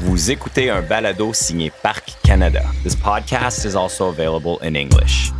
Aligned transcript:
Vous 0.00 0.30
écoutez 0.30 0.70
un 0.70 0.80
balado 0.80 1.32
signé 1.32 1.72
Parc 1.82 2.12
Canada. 2.22 2.62
This 2.84 2.94
podcast 2.94 3.64
is 3.64 3.74
also 3.74 4.08
available 4.10 4.58
in 4.62 4.76
English. 4.76 5.32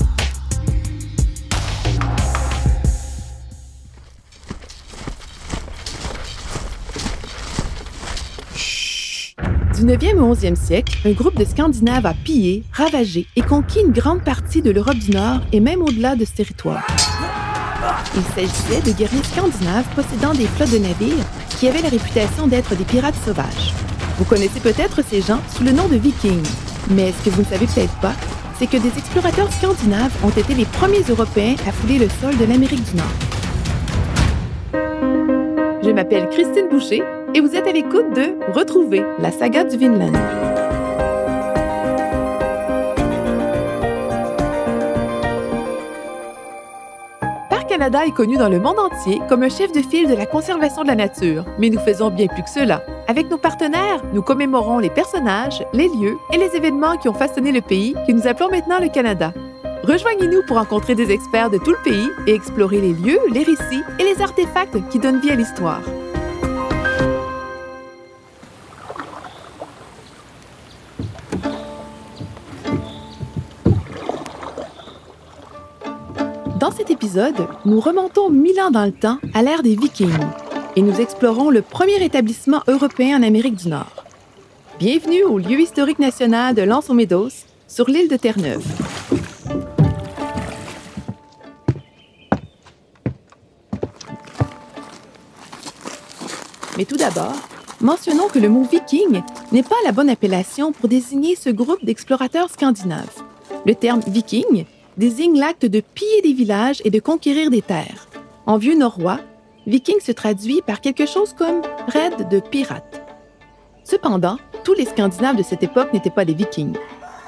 Du 9.76 9.84
9e 9.84 10.18
au 10.18 10.34
11e 10.34 10.56
siècle, 10.56 10.98
un 11.04 11.12
groupe 11.12 11.36
de 11.36 11.44
Scandinaves 11.44 12.06
a 12.06 12.14
pillé, 12.14 12.64
ravagé 12.72 13.28
et 13.36 13.42
conquis 13.42 13.82
une 13.82 13.92
grande 13.92 14.24
partie 14.24 14.60
de 14.60 14.72
l'Europe 14.72 14.98
du 14.98 15.12
Nord 15.12 15.42
et 15.52 15.60
même 15.60 15.82
au-delà 15.82 16.16
de 16.16 16.24
ce 16.24 16.32
territoire. 16.32 16.84
Il 18.16 18.22
s'agissait 18.34 18.80
de 18.80 18.90
guerriers 18.90 19.22
scandinaves 19.22 19.86
possédant 19.94 20.34
des 20.34 20.46
flottes 20.46 20.72
de 20.72 20.78
navires 20.78 21.24
qui 21.60 21.68
avaient 21.68 21.82
la 21.82 21.90
réputation 21.90 22.48
d'être 22.48 22.74
des 22.74 22.84
pirates 22.84 23.14
sauvages. 23.24 23.77
Vous 24.18 24.24
connaissez 24.24 24.58
peut-être 24.58 25.00
ces 25.08 25.22
gens 25.22 25.38
sous 25.54 25.62
le 25.62 25.70
nom 25.70 25.86
de 25.86 25.96
Vikings, 25.96 26.42
mais 26.90 27.12
ce 27.12 27.24
que 27.24 27.30
vous 27.30 27.42
ne 27.42 27.46
savez 27.46 27.66
peut-être 27.66 27.94
pas, 28.00 28.14
c'est 28.58 28.66
que 28.66 28.76
des 28.76 28.98
explorateurs 28.98 29.52
scandinaves 29.52 30.12
ont 30.24 30.30
été 30.30 30.54
les 30.54 30.64
premiers 30.64 31.04
Européens 31.08 31.54
à 31.66 31.70
fouler 31.70 31.98
le 31.98 32.08
sol 32.20 32.36
de 32.36 32.44
l'Amérique 32.44 32.82
du 32.82 32.96
Nord. 32.96 33.06
Je 35.84 35.90
m'appelle 35.90 36.28
Christine 36.30 36.68
Boucher 36.68 37.02
et 37.32 37.40
vous 37.40 37.54
êtes 37.54 37.68
à 37.68 37.72
l'écoute 37.72 38.12
de 38.16 38.34
Retrouver 38.52 39.04
la 39.20 39.30
saga 39.30 39.62
du 39.62 39.76
Vinland. 39.76 40.12
Canada 47.68 48.06
est 48.06 48.12
connu 48.12 48.36
dans 48.36 48.48
le 48.48 48.58
monde 48.58 48.78
entier 48.78 49.20
comme 49.28 49.44
un 49.44 49.48
chef 49.48 49.70
de 49.70 49.80
file 49.82 50.08
de 50.08 50.14
la 50.14 50.26
conservation 50.26 50.82
de 50.82 50.88
la 50.88 50.96
nature, 50.96 51.44
mais 51.60 51.70
nous 51.70 51.78
faisons 51.78 52.10
bien 52.10 52.26
plus 52.26 52.42
que 52.42 52.50
cela. 52.50 52.82
Avec 53.10 53.30
nos 53.30 53.38
partenaires, 53.38 54.02
nous 54.12 54.20
commémorons 54.20 54.80
les 54.80 54.90
personnages, 54.90 55.64
les 55.72 55.88
lieux 55.88 56.18
et 56.30 56.36
les 56.36 56.54
événements 56.54 56.98
qui 56.98 57.08
ont 57.08 57.14
façonné 57.14 57.52
le 57.52 57.62
pays 57.62 57.94
que 58.06 58.12
nous 58.12 58.26
appelons 58.26 58.50
maintenant 58.50 58.78
le 58.78 58.90
Canada. 58.90 59.32
Rejoignez-nous 59.82 60.42
pour 60.46 60.58
rencontrer 60.58 60.94
des 60.94 61.10
experts 61.10 61.48
de 61.48 61.56
tout 61.56 61.70
le 61.70 61.82
pays 61.82 62.10
et 62.26 62.34
explorer 62.34 62.82
les 62.82 62.92
lieux, 62.92 63.18
les 63.32 63.44
récits 63.44 63.82
et 63.98 64.04
les 64.04 64.20
artefacts 64.20 64.86
qui 64.90 64.98
donnent 64.98 65.20
vie 65.20 65.30
à 65.30 65.36
l'histoire. 65.36 65.80
Dans 76.60 76.72
cet 76.72 76.90
épisode, 76.90 77.48
nous 77.64 77.80
remontons 77.80 78.28
mille 78.28 78.60
ans 78.60 78.70
dans 78.70 78.84
le 78.84 78.92
temps 78.92 79.16
à 79.32 79.40
l'ère 79.40 79.62
des 79.62 79.76
Vikings 79.76 80.12
et 80.78 80.80
nous 80.80 81.00
explorons 81.00 81.50
le 81.50 81.60
premier 81.60 82.00
établissement 82.04 82.62
européen 82.68 83.18
en 83.18 83.24
Amérique 83.24 83.56
du 83.56 83.66
Nord. 83.66 84.04
Bienvenue 84.78 85.24
au 85.24 85.36
lieu 85.36 85.58
historique 85.58 85.98
national 85.98 86.54
de 86.54 86.62
aux 86.62 86.94
Meadows, 86.94 87.32
sur 87.66 87.90
l'île 87.90 88.08
de 88.08 88.16
Terre-Neuve. 88.16 88.64
Mais 96.76 96.84
tout 96.84 96.96
d'abord, 96.96 97.34
mentionnons 97.80 98.28
que 98.28 98.38
le 98.38 98.48
mot 98.48 98.62
viking 98.62 99.22
n'est 99.50 99.64
pas 99.64 99.74
la 99.84 99.90
bonne 99.90 100.08
appellation 100.08 100.70
pour 100.70 100.88
désigner 100.88 101.34
ce 101.34 101.50
groupe 101.50 101.84
d'explorateurs 101.84 102.50
scandinaves. 102.50 103.20
Le 103.66 103.74
terme 103.74 104.02
viking 104.06 104.64
désigne 104.96 105.40
l'acte 105.40 105.66
de 105.66 105.80
piller 105.80 106.22
des 106.22 106.34
villages 106.34 106.80
et 106.84 106.90
de 106.90 107.00
conquérir 107.00 107.50
des 107.50 107.62
terres. 107.62 108.06
En 108.46 108.58
vieux 108.58 108.78
norrois, 108.78 109.18
viking 109.68 110.00
se 110.00 110.12
traduit 110.12 110.62
par 110.66 110.80
quelque 110.80 111.04
chose 111.06 111.34
comme 111.34 111.60
raid 111.88 112.28
de 112.30 112.40
pirates. 112.40 113.02
Cependant, 113.84 114.38
tous 114.64 114.72
les 114.72 114.86
Scandinaves 114.86 115.36
de 115.36 115.42
cette 115.42 115.62
époque 115.62 115.92
n'étaient 115.92 116.10
pas 116.10 116.24
des 116.24 116.34
vikings. 116.34 116.76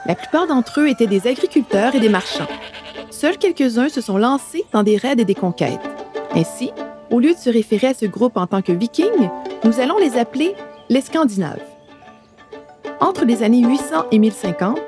La 0.06 0.14
plupart 0.14 0.46
d'entre 0.46 0.80
eux 0.80 0.88
étaient 0.88 1.06
des 1.06 1.27
agriculteurs 1.27 1.94
et 1.94 2.00
des 2.00 2.08
marchands. 2.08 2.48
Seuls 3.11 3.36
quelques-uns 3.36 3.90
se 3.90 4.01
sont 4.01 4.17
lancés 4.17 4.64
dans 4.73 4.83
des 4.83 4.96
raids 4.96 5.17
et 5.18 5.27
des 5.27 5.34
conquêtes. 5.34 5.80
Ainsi, 6.34 6.73
au 7.11 7.20
lieu 7.20 7.34
de 7.34 7.39
se 7.39 7.51
référer 7.51 7.89
à 7.89 7.95
ce 7.95 8.06
groupe 8.06 8.39
en 8.39 8.46
tant 8.46 8.62
que 8.62 8.72
vikings, 8.72 9.28
nous 9.64 9.78
allons 9.78 9.98
les 9.98 10.17
appeler 10.17 10.55
les 10.89 11.02
Scandinaves. 11.02 11.62
Entre 13.01 13.27
les 13.27 13.42
années 13.42 13.64
800 13.64 14.07
et 14.12 14.18
1050, 14.18 14.80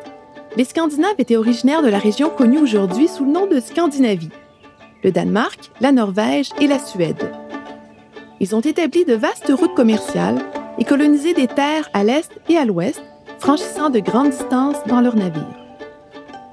les 0.56 0.64
Scandinaves 0.64 1.14
étaient 1.18 1.36
originaires 1.36 1.82
de 1.82 1.88
la 1.88 1.98
région 1.98 2.30
connue 2.30 2.58
aujourd'hui 2.58 3.08
sous 3.08 3.26
le 3.26 3.32
nom 3.32 3.46
de 3.46 3.60
Scandinavie, 3.60 4.30
le 5.02 5.12
Danemark, 5.12 5.70
la 5.80 5.92
Norvège 5.92 6.50
et 6.58 6.66
la 6.66 6.78
Suède. 6.78 7.41
Ils 8.42 8.56
ont 8.56 8.60
établi 8.60 9.04
de 9.04 9.14
vastes 9.14 9.52
routes 9.56 9.76
commerciales 9.76 10.40
et 10.76 10.84
colonisé 10.84 11.32
des 11.32 11.46
terres 11.46 11.88
à 11.94 12.02
l'est 12.02 12.28
et 12.48 12.56
à 12.56 12.64
l'ouest, 12.64 13.00
franchissant 13.38 13.88
de 13.88 14.00
grandes 14.00 14.30
distances 14.30 14.84
dans 14.88 15.00
leurs 15.00 15.14
navires. 15.14 15.64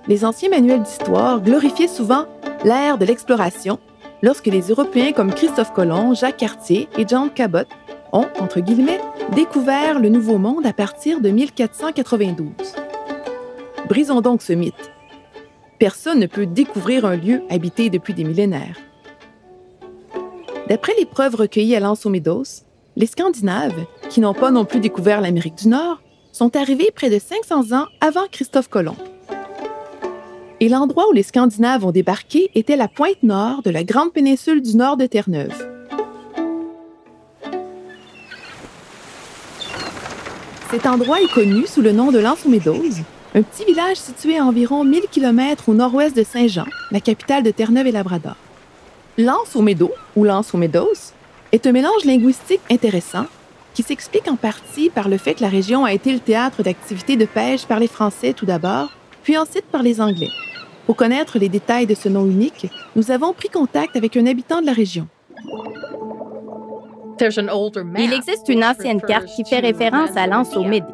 Les 0.07 0.23
anciens 0.23 0.49
manuels 0.49 0.83
d'histoire 0.83 1.41
glorifiaient 1.41 1.87
souvent 1.87 2.27
l'ère 2.63 2.99
de 2.99 3.05
l'exploration 3.05 3.79
lorsque 4.21 4.45
les 4.45 4.67
Européens 4.67 5.13
comme 5.13 5.33
Christophe 5.33 5.73
Colomb, 5.73 6.13
Jacques 6.13 6.37
Cartier 6.37 6.87
et 6.95 7.07
John 7.07 7.31
Cabot 7.31 7.67
ont, 8.13 8.27
entre 8.39 8.59
guillemets, 8.59 9.01
découvert 9.33 9.99
le 9.99 10.09
Nouveau 10.09 10.37
Monde 10.37 10.67
à 10.67 10.73
partir 10.73 11.21
de 11.21 11.31
1492. 11.31 12.51
Brisons 13.87 14.21
donc 14.21 14.43
ce 14.43 14.53
mythe. 14.53 14.91
Personne 15.79 16.19
ne 16.19 16.27
peut 16.27 16.45
découvrir 16.45 17.05
un 17.05 17.15
lieu 17.15 17.41
habité 17.49 17.89
depuis 17.89 18.13
des 18.13 18.25
millénaires. 18.25 18.77
D'après 20.69 20.93
les 20.99 21.05
preuves 21.05 21.33
recueillies 21.33 21.75
à 21.75 21.79
Lansomédos, 21.79 22.63
les 22.95 23.07
Scandinaves, 23.07 23.85
qui 24.09 24.19
n'ont 24.19 24.35
pas 24.35 24.51
non 24.51 24.65
plus 24.65 24.79
découvert 24.79 25.19
l'Amérique 25.19 25.55
du 25.55 25.67
Nord, 25.67 25.99
sont 26.31 26.55
arrivés 26.55 26.91
près 26.93 27.09
de 27.09 27.17
500 27.17 27.75
ans 27.75 27.87
avant 28.01 28.27
Christophe 28.31 28.69
Colomb. 28.69 28.95
Et 30.59 30.69
l'endroit 30.69 31.09
où 31.09 31.11
les 31.11 31.23
Scandinaves 31.23 31.85
ont 31.85 31.91
débarqué 31.91 32.51
était 32.53 32.75
la 32.75 32.87
pointe 32.87 33.23
nord 33.23 33.63
de 33.63 33.71
la 33.71 33.83
grande 33.83 34.13
péninsule 34.13 34.61
du 34.61 34.77
nord 34.77 34.95
de 34.95 35.07
Terre-Neuve. 35.07 35.67
Cet 40.69 40.85
endroit 40.85 41.19
est 41.19 41.33
connu 41.33 41.65
sous 41.65 41.81
le 41.81 41.93
nom 41.93 42.11
de 42.11 42.19
Lansomédos, 42.19 42.99
un 43.33 43.41
petit 43.41 43.65
village 43.65 43.97
situé 43.97 44.37
à 44.37 44.45
environ 44.45 44.83
1000 44.83 45.07
km 45.11 45.69
au 45.69 45.73
nord-ouest 45.73 46.15
de 46.15 46.23
Saint-Jean, 46.23 46.65
la 46.91 46.99
capitale 46.99 47.41
de 47.41 47.49
Terre-Neuve 47.49 47.87
et 47.87 47.91
Labrador. 47.91 48.35
L'anse 49.21 49.53
au 49.57 49.61
Médo, 49.61 49.91
ou 50.15 50.23
l'anse 50.23 50.53
aux 50.53 50.57
Meadows, 50.57 51.11
est 51.51 51.67
un 51.67 51.73
mélange 51.73 52.05
linguistique 52.05 52.61
intéressant 52.71 53.25
qui 53.73 53.83
s'explique 53.83 54.29
en 54.29 54.37
partie 54.37 54.89
par 54.89 55.09
le 55.09 55.17
fait 55.17 55.33
que 55.33 55.41
la 55.41 55.49
région 55.49 55.83
a 55.83 55.91
été 55.91 56.13
le 56.13 56.21
théâtre 56.21 56.63
d'activités 56.63 57.17
de 57.17 57.25
pêche 57.25 57.65
par 57.65 57.81
les 57.81 57.89
Français 57.89 58.31
tout 58.31 58.45
d'abord, 58.45 58.93
puis 59.23 59.37
ensuite 59.37 59.65
par 59.65 59.83
les 59.83 59.99
Anglais. 59.99 60.29
Pour 60.85 60.95
connaître 60.95 61.37
les 61.37 61.49
détails 61.49 61.85
de 61.85 61.95
ce 61.95 62.07
nom 62.07 62.25
unique, 62.25 62.67
nous 62.95 63.11
avons 63.11 63.33
pris 63.33 63.49
contact 63.49 63.97
avec 63.97 64.15
un 64.15 64.25
habitant 64.25 64.61
de 64.61 64.65
la 64.65 64.71
région. 64.71 65.05
Il 67.19 68.13
existe 68.13 68.47
une 68.47 68.63
ancienne 68.63 69.01
carte 69.01 69.25
qui 69.25 69.43
fait 69.43 69.59
référence 69.59 70.15
à 70.15 70.27
l'anse 70.27 70.55
au 70.55 70.63
Médo. 70.63 70.87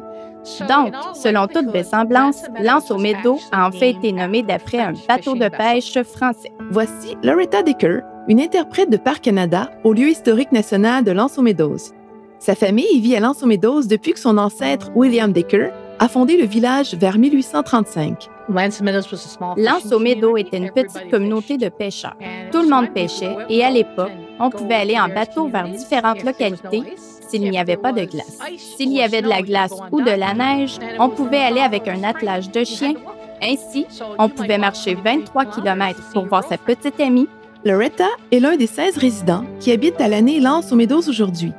Donc, 0.68 0.94
selon 1.14 1.46
toute 1.46 1.66
vraisemblance, 1.66 2.42
l'anse 2.60 2.90
au 2.90 2.98
Médo 2.98 3.38
a 3.52 3.68
en 3.68 3.70
fait 3.70 3.90
été 3.90 4.10
nommée 4.10 4.42
d'après 4.42 4.80
un 4.80 4.94
bateau 5.08 5.36
de 5.36 5.48
pêche 5.48 5.96
français. 6.02 6.50
Voici 6.70 7.16
Loretta 7.22 7.62
Dicker, 7.62 8.00
une 8.28 8.40
interprète 8.40 8.90
de 8.90 8.96
Parc 8.96 9.22
Canada 9.22 9.70
au 9.84 9.92
lieu 9.92 10.08
historique 10.08 10.52
national 10.52 11.04
de 11.04 11.12
l'Anse 11.12 11.38
aux 11.38 11.42
Meadows. 11.42 11.92
Sa 12.38 12.54
famille 12.54 13.00
vit 13.00 13.16
à 13.16 13.20
l'Anse 13.20 13.42
aux 13.42 13.46
Meadows 13.46 13.84
depuis 13.84 14.12
que 14.12 14.18
son 14.18 14.36
ancêtre 14.36 14.90
William 14.94 15.32
Dicker 15.32 15.70
a 15.98 16.08
fondé 16.08 16.36
le 16.36 16.44
village 16.44 16.94
vers 16.94 17.18
1835. 17.18 18.28
L'anse 19.56 19.92
au 19.92 19.98
Médo 19.98 20.36
était 20.36 20.58
une 20.58 20.70
petite 20.70 21.10
communauté 21.10 21.56
de 21.56 21.68
pêcheurs. 21.68 22.16
Tout 22.52 22.62
le 22.62 22.68
monde 22.68 22.92
pêchait 22.92 23.34
et 23.48 23.64
à 23.64 23.70
l'époque, 23.70 24.12
on 24.38 24.50
pouvait 24.50 24.74
aller 24.74 24.98
en 24.98 25.08
bateau 25.08 25.48
vers 25.48 25.68
différentes 25.68 26.22
localités 26.22 26.82
s'il 26.96 27.48
n'y 27.48 27.58
avait 27.58 27.76
pas 27.76 27.92
de 27.92 28.04
glace. 28.04 28.38
S'il 28.58 28.92
y 28.92 29.02
avait 29.02 29.22
de 29.22 29.28
la 29.28 29.42
glace 29.42 29.72
ou 29.90 30.02
de 30.02 30.10
la 30.10 30.34
neige, 30.34 30.78
on 30.98 31.08
pouvait 31.08 31.38
aller 31.38 31.60
avec 31.60 31.88
un 31.88 32.04
attelage 32.04 32.50
de 32.50 32.62
chiens. 32.64 32.94
Ainsi, 33.42 33.86
on 34.18 34.28
pouvait 34.28 34.58
marcher 34.58 34.94
23 34.94 35.46
km 35.46 36.00
pour 36.12 36.26
voir 36.26 36.44
sa 36.44 36.58
petite 36.58 37.00
amie. 37.00 37.28
Loretta 37.66 38.06
est 38.30 38.38
l'un 38.38 38.54
des 38.54 38.68
16 38.68 38.96
résidents 38.96 39.44
qui 39.58 39.72
habitent 39.72 40.00
à 40.00 40.06
l'année 40.06 40.38
Lance 40.38 40.70
aux 40.70 40.76
Meadows 40.76 41.08
aujourd'hui. 41.08 41.52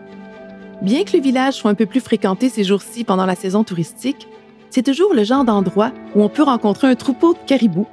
Bien 0.81 1.03
que 1.03 1.17
le 1.17 1.21
village 1.21 1.55
soit 1.55 1.69
un 1.69 1.75
peu 1.75 1.85
plus 1.85 1.99
fréquenté 1.99 2.47
ces 2.47 2.63
jours-ci 2.63 3.03
pendant 3.03 3.25
la 3.25 3.35
saison 3.35 3.65
touristique, 3.65 4.29
c'est 4.69 4.85
toujours 4.85 5.13
le 5.13 5.25
genre 5.25 5.43
d'endroit 5.43 5.91
où 6.15 6.23
on 6.23 6.29
peut 6.29 6.43
rencontrer 6.43 6.87
un 6.87 6.95
troupeau 6.95 7.33
de 7.33 7.39
caribous. 7.45 7.87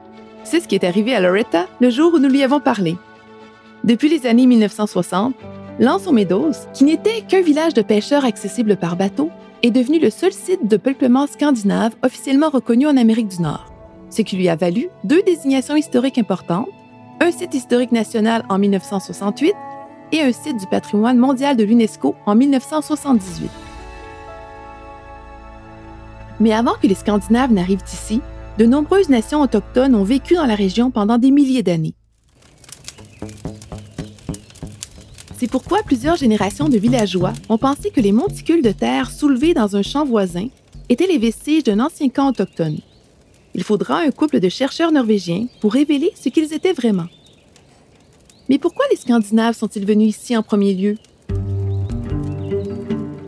C'est 0.45 0.61
ce 0.61 0.69
qui 0.69 0.77
est 0.77 0.85
arrivé 0.85 1.13
à 1.13 1.19
Loretta 1.19 1.67
le 1.81 1.91
jour 1.91 2.15
où 2.15 2.21
nous 2.21 2.29
lui 2.29 2.45
avons 2.45 2.61
parlé. 2.61 2.95
Depuis 3.83 4.09
les 4.09 4.27
années 4.29 4.47
1960, 4.47 5.35
Lance 5.81 6.07
aux 6.07 6.13
Meadows, 6.13 6.53
qui 6.73 6.85
n'était 6.85 7.23
qu'un 7.23 7.43
village 7.43 7.75
de 7.75 7.83
pêcheurs 7.83 8.25
accessible 8.25 8.77
par 8.77 8.95
bateau, 8.95 9.31
est 9.65 9.73
devenu 9.73 9.99
le 9.99 10.11
seul 10.11 10.33
site 10.33 10.69
de 10.69 10.77
peuplement 10.77 11.27
scandinave 11.27 11.97
officiellement 12.05 12.51
reconnu 12.51 12.87
en 12.87 12.97
Amérique 12.97 13.27
du 13.27 13.43
Nord, 13.43 13.73
ce 14.09 14.23
qui 14.23 14.37
lui 14.37 14.49
a 14.49 14.55
valu 14.55 14.87
deux 15.03 15.23
désignations 15.23 15.75
historiques 15.75 16.19
importantes, 16.19 16.69
un 17.21 17.31
site 17.31 17.55
historique 17.55 17.93
national 17.93 18.45
en 18.49 18.59
1968 18.59 19.55
et 20.13 20.21
un 20.21 20.33
site 20.33 20.59
du 20.59 20.67
patrimoine 20.67 21.19
mondial 21.19 21.57
de 21.57 21.65
l'UNESCO 21.65 22.15
en 22.27 22.35
1978. 22.35 23.51
Mais 26.41 26.53
avant 26.53 26.75
que 26.75 26.87
les 26.87 26.95
Scandinaves 26.95 27.53
n'arrivent 27.53 27.85
ici, 27.87 28.21
de 28.59 28.67
nombreuses 28.67 29.09
nations 29.09 29.41
autochtones 29.41 29.95
ont 29.95 30.05
vécu 30.05 30.35
dans 30.35 30.47
la 30.47 30.55
région 30.55 30.91
pendant 30.91 31.19
des 31.19 31.31
milliers 31.31 31.63
d'années. 31.63 31.95
C'est 35.37 35.51
pourquoi 35.51 35.83
plusieurs 35.85 36.17
générations 36.17 36.69
de 36.69 36.79
villageois 36.79 37.33
ont 37.49 37.59
pensé 37.59 37.91
que 37.91 38.01
les 38.01 38.13
monticules 38.13 38.63
de 38.63 38.73
terre 38.73 39.11
soulevés 39.11 39.55
dans 39.55 39.77
un 39.77 39.83
champ 39.83 40.05
voisin 40.05 40.49
étaient 40.89 41.07
les 41.07 41.19
vestiges 41.19 41.65
d'un 41.65 41.81
ancien 41.81 42.09
camp 42.09 42.29
autochtone. 42.29 42.79
Il 43.55 43.63
faudra 43.63 44.01
un 44.01 44.11
couple 44.11 44.41
de 44.41 44.49
chercheurs 44.49 44.91
norvégiens 44.91 45.47
pour 45.61 45.73
révéler 45.73 46.11
ce 46.15 46.29
qu'ils 46.29 46.53
étaient 46.53 46.73
vraiment. 46.73 47.07
Mais 48.49 48.59
pourquoi 48.59 48.85
les 48.91 48.97
Scandinaves 48.97 49.57
sont-ils 49.57 49.87
venus 49.87 50.09
ici 50.09 50.37
en 50.37 50.43
premier 50.43 50.75
lieu? 50.75 50.97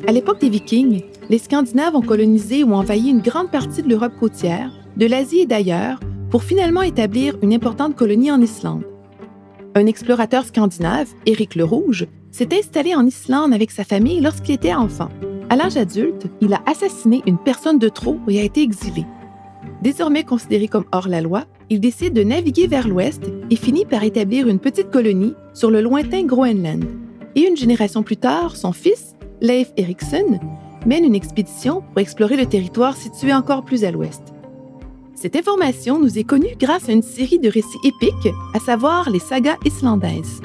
À 0.06 0.12
l'époque 0.12 0.40
des 0.40 0.50
Vikings, 0.50 1.02
les 1.30 1.38
Scandinaves 1.38 1.96
ont 1.96 2.02
colonisé 2.02 2.64
ou 2.64 2.74
envahi 2.74 3.08
une 3.08 3.20
grande 3.20 3.50
partie 3.50 3.82
de 3.82 3.88
l'Europe 3.88 4.12
côtière, 4.18 4.70
de 4.96 5.06
l'Asie 5.06 5.40
et 5.40 5.46
d'ailleurs, 5.46 6.00
pour 6.30 6.42
finalement 6.42 6.82
établir 6.82 7.36
une 7.42 7.54
importante 7.54 7.96
colonie 7.96 8.30
en 8.30 8.40
Islande. 8.40 8.84
Un 9.74 9.86
explorateur 9.86 10.44
scandinave, 10.44 11.08
Éric 11.26 11.54
le 11.54 11.64
Rouge, 11.64 12.06
s'est 12.30 12.48
installé 12.52 12.94
en 12.94 13.06
Islande 13.06 13.52
avec 13.52 13.70
sa 13.70 13.84
famille 13.84 14.20
lorsqu'il 14.20 14.54
était 14.54 14.74
enfant. 14.74 15.08
À 15.50 15.56
l'âge 15.56 15.76
adulte, 15.76 16.26
il 16.40 16.52
a 16.52 16.62
assassiné 16.66 17.22
une 17.26 17.38
personne 17.38 17.78
de 17.78 17.88
trop 17.88 18.18
et 18.28 18.40
a 18.40 18.44
été 18.44 18.62
exilé. 18.62 19.04
Désormais 19.86 20.24
considéré 20.24 20.66
comme 20.66 20.86
hors 20.90 21.06
la 21.06 21.20
loi, 21.20 21.44
il 21.70 21.78
décide 21.78 22.12
de 22.12 22.24
naviguer 22.24 22.66
vers 22.66 22.88
l'ouest 22.88 23.22
et 23.52 23.54
finit 23.54 23.84
par 23.84 24.02
établir 24.02 24.48
une 24.48 24.58
petite 24.58 24.90
colonie 24.90 25.34
sur 25.54 25.70
le 25.70 25.80
lointain 25.80 26.24
Groenland. 26.24 26.84
Et 27.36 27.46
une 27.46 27.56
génération 27.56 28.02
plus 28.02 28.16
tard, 28.16 28.56
son 28.56 28.72
fils, 28.72 29.14
Leif 29.40 29.70
Erikson, 29.76 30.40
mène 30.86 31.04
une 31.04 31.14
expédition 31.14 31.82
pour 31.82 32.00
explorer 32.00 32.36
le 32.36 32.46
territoire 32.46 32.96
situé 32.96 33.32
encore 33.32 33.64
plus 33.64 33.84
à 33.84 33.92
l'ouest. 33.92 34.34
Cette 35.14 35.36
information 35.36 36.00
nous 36.00 36.18
est 36.18 36.24
connue 36.24 36.56
grâce 36.58 36.88
à 36.88 36.92
une 36.92 37.02
série 37.02 37.38
de 37.38 37.48
récits 37.48 37.78
épiques, 37.84 38.34
à 38.54 38.58
savoir 38.58 39.08
les 39.08 39.20
sagas 39.20 39.56
islandaises. 39.64 40.40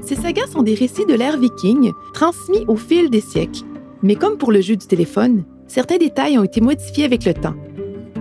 Ces 0.00 0.16
sagas 0.16 0.46
sont 0.46 0.62
des 0.62 0.74
récits 0.74 1.04
de 1.04 1.12
l'ère 1.12 1.38
viking 1.38 1.92
transmis 2.14 2.64
au 2.66 2.76
fil 2.76 3.10
des 3.10 3.20
siècles. 3.20 3.60
Mais 4.02 4.14
comme 4.14 4.38
pour 4.38 4.52
le 4.52 4.62
jeu 4.62 4.76
du 4.76 4.86
téléphone, 4.86 5.44
certains 5.66 5.98
détails 5.98 6.38
ont 6.38 6.44
été 6.44 6.62
modifiés 6.62 7.04
avec 7.04 7.26
le 7.26 7.34
temps. 7.34 7.56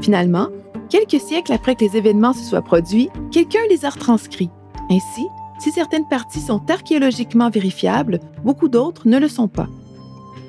Finalement, 0.01 0.47
quelques 0.89 1.21
siècles 1.21 1.53
après 1.53 1.75
que 1.75 1.83
les 1.83 1.97
événements 1.97 2.33
se 2.33 2.43
soient 2.43 2.61
produits, 2.61 3.09
quelqu'un 3.31 3.59
les 3.69 3.85
a 3.85 3.89
retranscrits. 3.89 4.49
Ainsi, 4.89 5.25
si 5.59 5.71
certaines 5.71 6.07
parties 6.07 6.39
sont 6.39 6.61
archéologiquement 6.69 7.49
vérifiables, 7.49 8.19
beaucoup 8.43 8.69
d'autres 8.69 9.07
ne 9.07 9.19
le 9.19 9.27
sont 9.27 9.47
pas. 9.47 9.67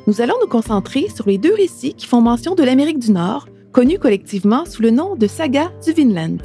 Nous 0.07 0.21
allons 0.21 0.37
nous 0.41 0.49
concentrer 0.49 1.09
sur 1.15 1.27
les 1.27 1.39
deux 1.39 1.55
récits 1.55 1.95
qui 1.95 2.07
font 2.07 2.21
mention 2.21 2.55
de 2.55 2.63
l'Amérique 2.63 2.99
du 2.99 3.11
Nord, 3.11 3.49
connue 3.73 3.99
collectivement 3.99 4.65
sous 4.65 4.83
le 4.83 4.91
nom 4.91 5.17
de 5.17 5.27
saga 5.27 5.71
du 5.85 5.93
Vinland. 5.93 6.39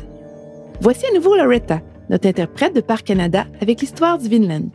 Voici 0.81 1.06
à 1.07 1.13
nouveau 1.13 1.36
Loretta, 1.36 1.81
notre 2.10 2.28
interprète 2.28 2.75
de 2.75 2.81
Parc 2.81 3.06
Canada, 3.06 3.46
avec 3.62 3.81
l'histoire 3.81 4.18
du 4.18 4.28
Vinland. 4.28 4.69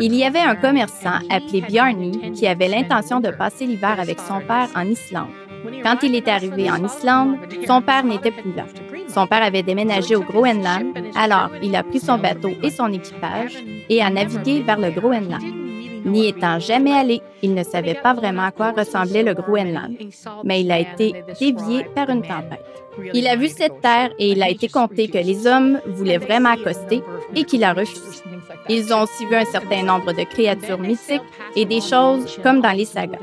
Il 0.00 0.14
y 0.14 0.24
avait 0.24 0.40
un 0.40 0.56
commerçant 0.56 1.18
appelé 1.30 1.62
Bjarni 1.62 2.32
qui 2.32 2.46
avait 2.46 2.68
l'intention 2.68 3.20
de 3.20 3.30
passer 3.30 3.66
l'hiver 3.66 4.00
avec 4.00 4.18
son 4.18 4.40
père 4.40 4.68
en 4.74 4.86
Islande. 4.86 5.28
Quand 5.82 6.02
il 6.02 6.14
est 6.14 6.28
arrivé 6.28 6.70
en 6.70 6.84
Islande, 6.84 7.36
son 7.66 7.82
père 7.82 8.04
n'était 8.04 8.30
plus 8.30 8.52
là. 8.52 8.64
Son 9.08 9.26
père 9.26 9.42
avait 9.42 9.62
déménagé 9.62 10.14
au 10.16 10.22
Groenland, 10.22 10.96
alors 11.16 11.50
il 11.62 11.74
a 11.74 11.82
pris 11.82 12.00
son 12.00 12.18
bateau 12.18 12.50
et 12.62 12.70
son 12.70 12.92
équipage 12.92 13.56
et 13.88 14.00
a 14.00 14.10
navigué 14.10 14.62
vers 14.62 14.78
le 14.78 14.90
Groenland. 14.90 15.42
N'y 16.04 16.28
étant 16.28 16.58
jamais 16.58 16.92
allé, 16.92 17.20
il 17.42 17.54
ne 17.54 17.62
savait 17.62 17.94
pas 17.94 18.14
vraiment 18.14 18.44
à 18.44 18.52
quoi 18.52 18.72
ressemblait 18.72 19.22
le 19.22 19.34
Groenland, 19.34 19.96
mais 20.44 20.62
il 20.62 20.72
a 20.72 20.78
été 20.78 21.24
dévié 21.38 21.84
par 21.94 22.08
une 22.08 22.22
tempête. 22.22 22.64
Il 23.12 23.26
a 23.26 23.36
vu 23.36 23.48
cette 23.48 23.80
terre 23.80 24.10
et 24.18 24.30
il 24.32 24.42
a 24.42 24.48
été 24.48 24.68
compté 24.68 25.08
que 25.08 25.18
les 25.18 25.46
hommes 25.46 25.80
voulaient 25.86 26.18
vraiment 26.18 26.50
accoster 26.50 27.02
et 27.34 27.44
qu'il 27.44 27.64
a 27.64 27.72
refusé. 27.72 28.22
Ils 28.68 28.92
ont 28.94 29.02
aussi 29.02 29.26
vu 29.26 29.34
un 29.34 29.44
certain 29.44 29.82
nombre 29.82 30.12
de 30.12 30.22
créatures 30.24 30.78
mythiques 30.78 31.22
et 31.56 31.64
des 31.64 31.80
choses 31.80 32.38
comme 32.42 32.60
dans 32.60 32.72
les 32.72 32.84
sagas. 32.84 33.18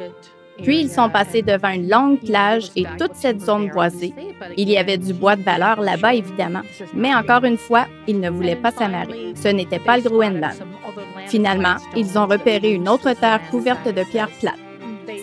Puis 0.64 0.82
ils 0.82 0.90
sont 0.90 1.10
passés 1.10 1.42
devant 1.42 1.70
une 1.70 1.90
longue 1.90 2.20
plage 2.20 2.70
et 2.76 2.86
toute 2.98 3.14
cette 3.16 3.42
zone 3.42 3.70
boisée. 3.70 4.14
Il 4.58 4.70
y 4.70 4.78
avait 4.78 4.98
du 4.98 5.14
bois 5.14 5.36
de 5.36 5.44
valeur 5.44 5.82
là-bas, 5.82 6.16
évidemment. 6.16 6.62
Mais 6.94 7.14
encore 7.14 7.44
une 7.44 7.58
fois, 7.58 7.86
ils 8.08 8.20
ne 8.20 8.30
voulaient 8.30 8.56
pas 8.56 8.72
s'amarrer. 8.72 9.34
Ce 9.36 9.48
n'était 9.48 9.80
pas 9.80 9.98
le 9.98 10.04
Groenland. 10.04 10.54
Finalement, 11.28 11.76
ils 11.96 12.18
ont 12.18 12.26
repéré 12.26 12.74
une 12.74 12.90
autre 12.90 13.14
terre 13.14 13.42
couverte 13.50 13.88
de 13.88 14.04
pierres 14.04 14.32
plates. 14.40 14.67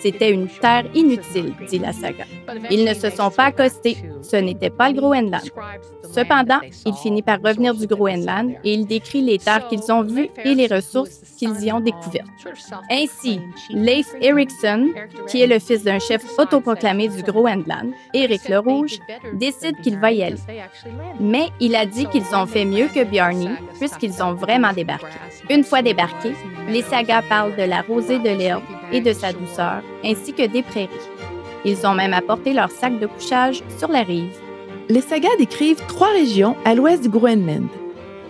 C'était 0.01 0.31
une 0.31 0.49
terre 0.49 0.85
inutile, 0.95 1.55
dit 1.69 1.79
la 1.79 1.93
saga. 1.93 2.25
Ils 2.71 2.85
ne 2.85 2.95
se 2.95 3.11
sont 3.11 3.31
pas 3.31 3.45
accostés. 3.45 3.97
Ce 4.23 4.37
n'était 4.37 4.71
pas 4.71 4.89
le 4.89 5.01
Groenland. 5.01 5.43
Cependant, 6.13 6.61
il 6.87 6.95
finit 6.95 7.23
par 7.23 7.39
revenir 7.43 7.75
du 7.75 7.87
Groenland 7.87 8.53
et 8.63 8.75
il 8.75 8.87
décrit 8.87 9.21
les 9.21 9.39
terres 9.39 9.67
qu'ils 9.69 9.91
ont 9.91 10.03
vues 10.03 10.29
et 10.45 10.55
les 10.55 10.67
ressources 10.67 11.21
qu'ils 11.37 11.65
y 11.65 11.73
ont 11.73 11.81
découvertes. 11.81 12.29
Ainsi, 12.91 13.41
Leif 13.71 14.07
Erikson, 14.21 14.91
qui 15.27 15.43
est 15.43 15.47
le 15.47 15.59
fils 15.59 15.83
d'un 15.83 15.99
chef 15.99 16.23
autoproclamé 16.39 17.09
du 17.09 17.23
Groenland, 17.23 17.93
Eric 18.13 18.49
le 18.49 18.59
Rouge, 18.59 18.99
décide 19.35 19.81
qu'il 19.81 19.99
va 19.99 20.13
y 20.13 20.23
aller. 20.23 20.39
Mais 21.21 21.49
il 21.61 21.75
a 21.75 21.87
dit 21.87 22.07
qu'ils 22.07 22.35
ont 22.35 22.47
fait 22.47 22.65
mieux 22.65 22.89
que 22.89 23.05
Bjarni 23.05 23.49
puisqu'ils 23.79 24.23
ont 24.23 24.35
vraiment 24.35 24.73
débarqué. 24.73 25.07
Une 25.51 25.65
fois 25.65 25.83
débarqués, 25.83 26.35
les 26.69 26.83
sagas 26.83 27.23
parlent 27.23 27.57
de 27.57 27.63
la 27.63 27.83
rosée 27.83 28.19
de 28.19 28.31
l'herbe 28.31 28.63
et 28.93 29.01
de 29.01 29.13
sa 29.13 29.33
douceur, 29.33 29.83
ainsi 30.05 30.33
que 30.33 30.47
des 30.47 30.63
prairies. 30.63 30.89
Ils 31.65 31.87
ont 31.87 31.95
même 31.95 32.13
apporté 32.13 32.53
leur 32.53 32.71
sac 32.71 32.99
de 32.99 33.07
couchage 33.07 33.63
sur 33.79 33.89
la 33.89 34.03
rive. 34.03 34.37
Les 34.89 35.01
sagas 35.01 35.37
décrivent 35.39 35.83
trois 35.89 36.11
régions 36.11 36.57
à 36.65 36.75
l'ouest 36.75 37.03
du 37.03 37.09
Groenland. 37.09 37.69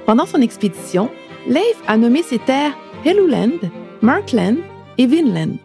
Pendant 0.06 0.26
son 0.26 0.40
expédition, 0.40 1.10
Leif 1.48 1.82
a 1.86 1.96
nommé 1.96 2.22
ces 2.22 2.38
terres 2.38 2.76
Helluland, 3.04 3.58
Markland 4.02 4.58
et 4.98 5.06
Vinland. 5.06 5.56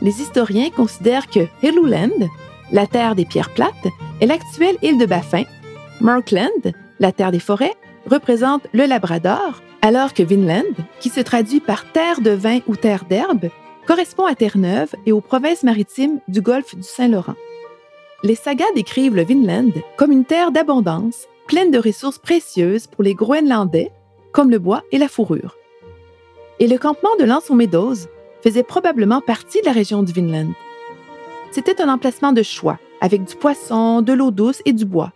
Les 0.00 0.22
historiens 0.22 0.70
considèrent 0.70 1.28
que 1.28 1.46
Helluland, 1.62 2.28
la 2.70 2.86
terre 2.86 3.14
des 3.14 3.24
pierres 3.24 3.52
plates, 3.52 3.74
est 4.20 4.26
l'actuelle 4.26 4.76
île 4.82 4.98
de 4.98 5.06
Baffin. 5.06 5.44
Markland, 6.00 6.72
la 7.00 7.10
terre 7.12 7.32
des 7.32 7.40
forêts, 7.40 7.74
représente 8.08 8.66
le 8.72 8.86
Labrador, 8.86 9.60
alors 9.82 10.14
que 10.14 10.22
Vinland, 10.22 10.64
qui 11.00 11.08
se 11.08 11.20
traduit 11.20 11.60
par 11.60 11.90
terre 11.92 12.20
de 12.20 12.30
vin 12.30 12.60
ou 12.66 12.76
terre 12.76 13.04
d'herbe, 13.04 13.48
correspond 13.88 14.26
à 14.26 14.34
Terre-Neuve 14.34 14.94
et 15.06 15.12
aux 15.12 15.22
provinces 15.22 15.62
maritimes 15.62 16.20
du 16.28 16.42
golfe 16.42 16.76
du 16.76 16.82
Saint-Laurent. 16.82 17.36
Les 18.22 18.34
sagas 18.34 18.70
décrivent 18.74 19.16
le 19.16 19.24
Vinland 19.24 19.72
comme 19.96 20.12
une 20.12 20.26
terre 20.26 20.52
d'abondance, 20.52 21.26
pleine 21.46 21.70
de 21.70 21.78
ressources 21.78 22.18
précieuses 22.18 22.86
pour 22.86 23.02
les 23.02 23.14
Groenlandais, 23.14 23.90
comme 24.32 24.50
le 24.50 24.58
bois 24.58 24.82
et 24.92 24.98
la 24.98 25.08
fourrure. 25.08 25.56
Et 26.58 26.66
le 26.66 26.76
campement 26.76 27.16
de 27.18 27.24
Lance 27.24 27.48
aux 27.48 27.54
Meadows 27.54 27.94
faisait 28.42 28.62
probablement 28.62 29.22
partie 29.22 29.62
de 29.62 29.66
la 29.66 29.72
région 29.72 30.02
du 30.02 30.12
Vinland. 30.12 30.52
C'était 31.50 31.80
un 31.80 31.88
emplacement 31.88 32.32
de 32.32 32.42
choix, 32.42 32.78
avec 33.00 33.24
du 33.24 33.36
poisson, 33.36 34.02
de 34.02 34.12
l'eau 34.12 34.30
douce 34.30 34.60
et 34.66 34.74
du 34.74 34.84
bois. 34.84 35.14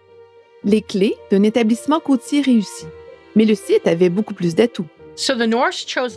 Les 0.65 0.81
clés 0.81 1.17
d'un 1.31 1.43
établissement 1.43 2.01
côtier 2.01 2.41
réussi. 2.41 2.87
Mais 3.37 3.45
le 3.45 3.55
site 3.55 3.87
avait 3.87 4.09
beaucoup 4.09 4.33
plus 4.33 4.55
d'atouts. 4.55 4.87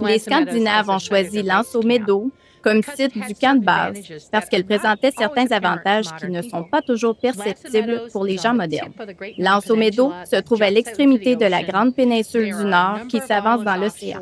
Les 0.07 0.19
Scandinaves 0.19 0.89
ont 0.89 0.99
choisi 0.99 1.43
Lance 1.43 1.75
aux 1.75 1.83
Meadows 1.83 2.31
comme 2.65 2.81
site 2.81 3.13
du 3.13 3.35
camp 3.35 3.59
de 3.59 3.63
base 3.63 4.01
parce 4.31 4.49
qu'elle 4.49 4.65
présentait 4.65 5.11
certains 5.15 5.45
avantages 5.51 6.07
qui 6.19 6.31
ne 6.31 6.41
sont 6.41 6.63
pas 6.63 6.81
toujours 6.81 7.15
perceptibles 7.15 8.07
pour 8.11 8.25
les 8.25 8.37
gens 8.37 8.55
modernes. 8.55 8.91
L'Anso-Meadow 9.37 10.11
se 10.29 10.37
trouve 10.37 10.63
à 10.63 10.71
l'extrémité 10.71 11.35
de 11.35 11.45
la 11.45 11.61
grande 11.61 11.95
péninsule 11.95 12.57
du 12.57 12.65
Nord 12.65 13.01
qui 13.07 13.19
s'avance 13.19 13.63
dans 13.63 13.75
l'océan. 13.75 14.19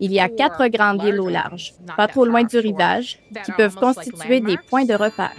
Il 0.00 0.12
y 0.12 0.20
a 0.20 0.28
quatre 0.28 0.68
grandes 0.68 1.02
îles 1.02 1.20
au 1.20 1.30
large, 1.30 1.72
pas 1.96 2.08
trop 2.08 2.26
loin 2.26 2.44
du 2.44 2.58
rivage, 2.58 3.20
qui 3.46 3.52
peuvent 3.52 3.76
constituer 3.76 4.40
des 4.40 4.58
points 4.58 4.84
de 4.84 4.94
repère. 4.94 5.32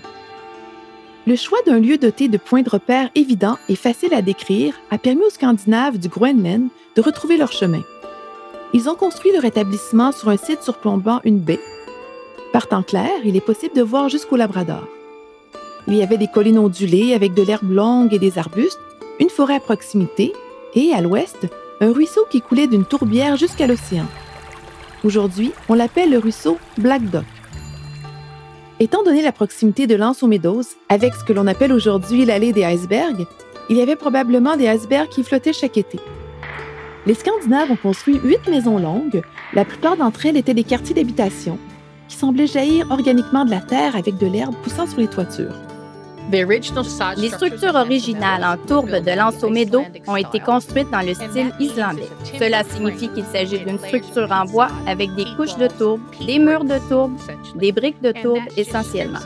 Le 1.27 1.35
choix 1.35 1.59
d'un 1.67 1.79
lieu 1.79 1.99
doté 1.99 2.29
de 2.29 2.37
points 2.37 2.63
de 2.63 2.69
repère 2.69 3.11
évidents 3.13 3.59
et 3.67 3.75
faciles 3.75 4.15
à 4.15 4.23
décrire 4.23 4.73
a 4.89 4.97
permis 4.97 5.21
aux 5.21 5.29
Scandinaves 5.29 5.99
du 5.99 6.07
Groenland 6.07 6.69
de 6.95 7.01
retrouver 7.01 7.37
leur 7.37 7.51
chemin. 7.51 7.83
Ils 8.73 8.89
ont 8.89 8.95
construit 8.95 9.31
leur 9.31 9.45
établissement 9.45 10.11
sur 10.11 10.29
un 10.29 10.37
site 10.37 10.63
surplombant 10.63 11.21
une 11.23 11.39
baie 11.39 11.59
par 12.51 12.67
temps 12.67 12.83
clair, 12.83 13.11
il 13.23 13.35
est 13.35 13.41
possible 13.41 13.75
de 13.75 13.81
voir 13.81 14.09
jusqu'au 14.09 14.35
Labrador. 14.35 14.87
Il 15.87 15.95
y 15.95 16.03
avait 16.03 16.17
des 16.17 16.27
collines 16.27 16.59
ondulées 16.59 17.13
avec 17.13 17.33
de 17.33 17.43
l'herbe 17.43 17.71
longue 17.71 18.13
et 18.13 18.19
des 18.19 18.37
arbustes, 18.37 18.79
une 19.19 19.29
forêt 19.29 19.55
à 19.55 19.59
proximité 19.59 20.33
et, 20.75 20.91
à 20.93 21.01
l'ouest, 21.01 21.47
un 21.81 21.91
ruisseau 21.91 22.25
qui 22.29 22.41
coulait 22.41 22.67
d'une 22.67 22.85
tourbière 22.85 23.37
jusqu'à 23.37 23.67
l'océan. 23.67 24.05
Aujourd'hui, 25.03 25.51
on 25.69 25.73
l'appelle 25.75 26.11
le 26.11 26.17
ruisseau 26.17 26.57
Black 26.77 27.03
Duck. 27.03 27.23
Étant 28.79 29.03
donné 29.03 29.21
la 29.21 29.31
proximité 29.31 29.87
de 29.87 29.95
Lance 29.95 30.23
aux 30.23 30.27
Meadows 30.27 30.63
avec 30.89 31.13
ce 31.13 31.23
que 31.23 31.33
l'on 31.33 31.47
appelle 31.47 31.73
aujourd'hui 31.73 32.25
l'allée 32.25 32.53
des 32.53 32.63
icebergs, 32.63 33.25
il 33.69 33.77
y 33.77 33.81
avait 33.81 33.95
probablement 33.95 34.57
des 34.57 34.67
icebergs 34.67 35.09
qui 35.09 35.23
flottaient 35.23 35.53
chaque 35.53 35.77
été. 35.77 35.99
Les 37.05 37.13
Scandinaves 37.13 37.71
ont 37.71 37.75
construit 37.75 38.19
huit 38.23 38.47
maisons 38.47 38.77
longues, 38.77 39.21
la 39.53 39.65
plupart 39.65 39.97
d'entre 39.97 40.25
elles 40.25 40.37
étaient 40.37 40.53
des 40.53 40.63
quartiers 40.63 40.95
d'habitation, 40.95 41.57
qui 42.09 42.17
semblaient 42.17 42.47
jaillir 42.47 42.85
organiquement 42.89 43.45
de 43.45 43.51
la 43.51 43.61
terre 43.61 43.95
avec 43.95 44.17
de 44.17 44.27
l'herbe 44.27 44.55
poussant 44.63 44.87
sur 44.87 44.99
les 44.99 45.07
toitures. 45.07 45.55
Les 46.31 47.29
structures 47.29 47.73
originales 47.73 48.43
en 48.43 48.55
tourbe 48.67 48.91
de 48.91 49.17
Lanzo 49.17 49.49
Meadow 49.49 49.83
ont 50.05 50.15
été 50.15 50.39
construites 50.39 50.91
dans 50.91 51.01
le 51.01 51.15
style 51.15 51.51
islandais. 51.59 52.07
Cela 52.37 52.63
signifie 52.63 53.09
qu'il 53.09 53.25
s'agit 53.25 53.59
d'une 53.59 53.79
structure 53.79 54.31
en 54.31 54.45
bois 54.45 54.67
avec 54.85 55.13
des 55.15 55.25
couches 55.35 55.57
de 55.57 55.67
tourbe, 55.67 56.01
des 56.23 56.37
murs 56.37 56.65
de 56.65 56.77
tourbe, 56.87 57.17
des 57.55 57.71
briques 57.71 58.01
de 58.03 58.11
tourbe 58.11 58.43
essentiellement. 58.57 59.19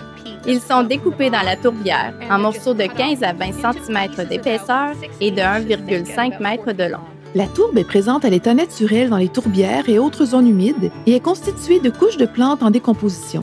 Ils 0.48 0.62
sont 0.62 0.84
découpés 0.84 1.30
dans 1.30 1.42
la 1.42 1.58
tourbière 1.58 2.14
en 2.30 2.40
morceaux 2.40 2.74
de 2.74 2.86
15 2.86 3.22
à 3.24 3.34
20 3.34 3.52
cm 3.52 4.28
d'épaisseur 4.30 4.94
et 5.20 5.32
de 5.32 5.42
1,5 5.42 6.34
m 6.40 6.74
de 6.74 6.84
long. 6.84 7.13
La 7.36 7.48
tourbe 7.48 7.80
est 7.80 7.84
présente 7.84 8.26
à 8.26 8.30
l'état 8.30 8.54
naturel 8.54 9.10
dans 9.10 9.18
les 9.18 9.28
tourbières 9.28 9.90
et 9.90 9.98
autres 9.98 10.24
zones 10.24 10.48
humides 10.48 10.92
et 11.08 11.16
est 11.16 11.20
constituée 11.20 11.80
de 11.80 11.90
couches 11.90 12.18
de 12.18 12.28
plantes 12.28 12.62
en 12.62 12.70
décomposition. 12.70 13.42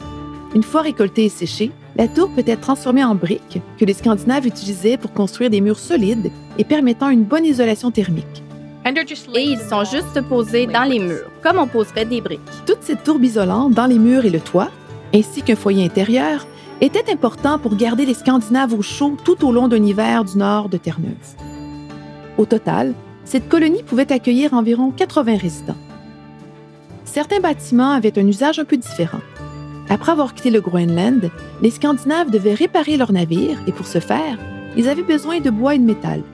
Une 0.54 0.62
fois 0.62 0.82
récoltée 0.82 1.24
et 1.24 1.28
séchée, 1.28 1.72
la 1.96 2.06
tour 2.06 2.30
peut 2.32 2.44
être 2.46 2.60
transformée 2.60 3.02
en 3.02 3.16
briques 3.16 3.60
que 3.78 3.84
les 3.84 3.94
Scandinaves 3.94 4.46
utilisaient 4.46 4.96
pour 4.96 5.12
construire 5.12 5.50
des 5.50 5.60
murs 5.60 5.80
solides 5.80 6.30
et 6.56 6.62
permettant 6.62 7.08
une 7.08 7.24
bonne 7.24 7.44
isolation 7.44 7.90
thermique. 7.90 8.44
Et 8.86 9.42
ils 9.42 9.58
sont 9.58 9.82
juste 9.82 10.20
posés 10.28 10.68
dans 10.68 10.84
les 10.84 11.00
murs, 11.00 11.28
comme 11.42 11.58
on 11.58 11.66
poserait 11.66 12.04
des 12.04 12.20
briques. 12.20 12.40
Toute 12.66 12.82
cette 12.82 13.02
tourbe 13.02 13.24
isolante 13.24 13.72
dans 13.72 13.86
les 13.86 13.98
murs 13.98 14.24
et 14.24 14.30
le 14.30 14.40
toit, 14.40 14.70
ainsi 15.12 15.42
qu'un 15.42 15.56
foyer 15.56 15.84
intérieur, 15.84 16.46
était 16.80 17.12
important 17.12 17.58
pour 17.58 17.74
garder 17.74 18.06
les 18.06 18.14
Scandinaves 18.14 18.72
au 18.72 18.82
chaud 18.82 19.16
tout 19.24 19.44
au 19.44 19.50
long 19.50 19.66
d'un 19.66 19.82
hiver 19.82 20.24
du 20.24 20.38
nord 20.38 20.68
de 20.68 20.76
Terre-Neuve. 20.76 21.34
Au 22.38 22.46
total, 22.46 22.94
cette 23.30 23.48
colonie 23.48 23.84
pouvait 23.84 24.12
accueillir 24.12 24.54
environ 24.54 24.90
80 24.90 25.36
résidents. 25.36 25.76
Certains 27.04 27.38
bâtiments 27.38 27.92
avaient 27.92 28.18
un 28.18 28.26
usage 28.26 28.58
un 28.58 28.64
peu 28.64 28.76
différent. 28.76 29.20
Après 29.88 30.10
avoir 30.10 30.34
quitté 30.34 30.50
le 30.50 30.60
Groenland, 30.60 31.30
les 31.62 31.70
Scandinaves 31.70 32.32
devaient 32.32 32.54
réparer 32.54 32.96
leurs 32.96 33.12
navires 33.12 33.62
et 33.68 33.72
pour 33.72 33.86
ce 33.86 34.00
faire, 34.00 34.36
ils 34.76 34.88
avaient 34.88 35.04
besoin 35.04 35.38
de 35.38 35.48
bois 35.48 35.76
et 35.76 35.78
de 35.78 35.84
métal. 35.84 36.24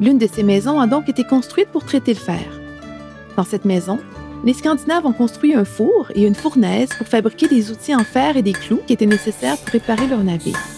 L'une 0.00 0.16
de 0.16 0.26
ces 0.26 0.42
maisons 0.42 0.80
a 0.80 0.86
donc 0.86 1.10
été 1.10 1.24
construite 1.24 1.68
pour 1.68 1.84
traiter 1.84 2.14
le 2.14 2.20
fer. 2.20 2.58
Dans 3.36 3.44
cette 3.44 3.66
maison, 3.66 3.98
les 4.46 4.54
Scandinaves 4.54 5.04
ont 5.04 5.12
construit 5.12 5.54
un 5.54 5.66
four 5.66 6.10
et 6.14 6.24
une 6.26 6.34
fournaise 6.34 6.88
pour 6.96 7.06
fabriquer 7.06 7.48
des 7.48 7.70
outils 7.70 7.94
en 7.94 8.04
fer 8.04 8.38
et 8.38 8.42
des 8.42 8.52
clous 8.54 8.80
qui 8.86 8.94
étaient 8.94 9.04
nécessaires 9.04 9.58
pour 9.58 9.74
réparer 9.74 10.06
leurs 10.06 10.24
navires. 10.24 10.73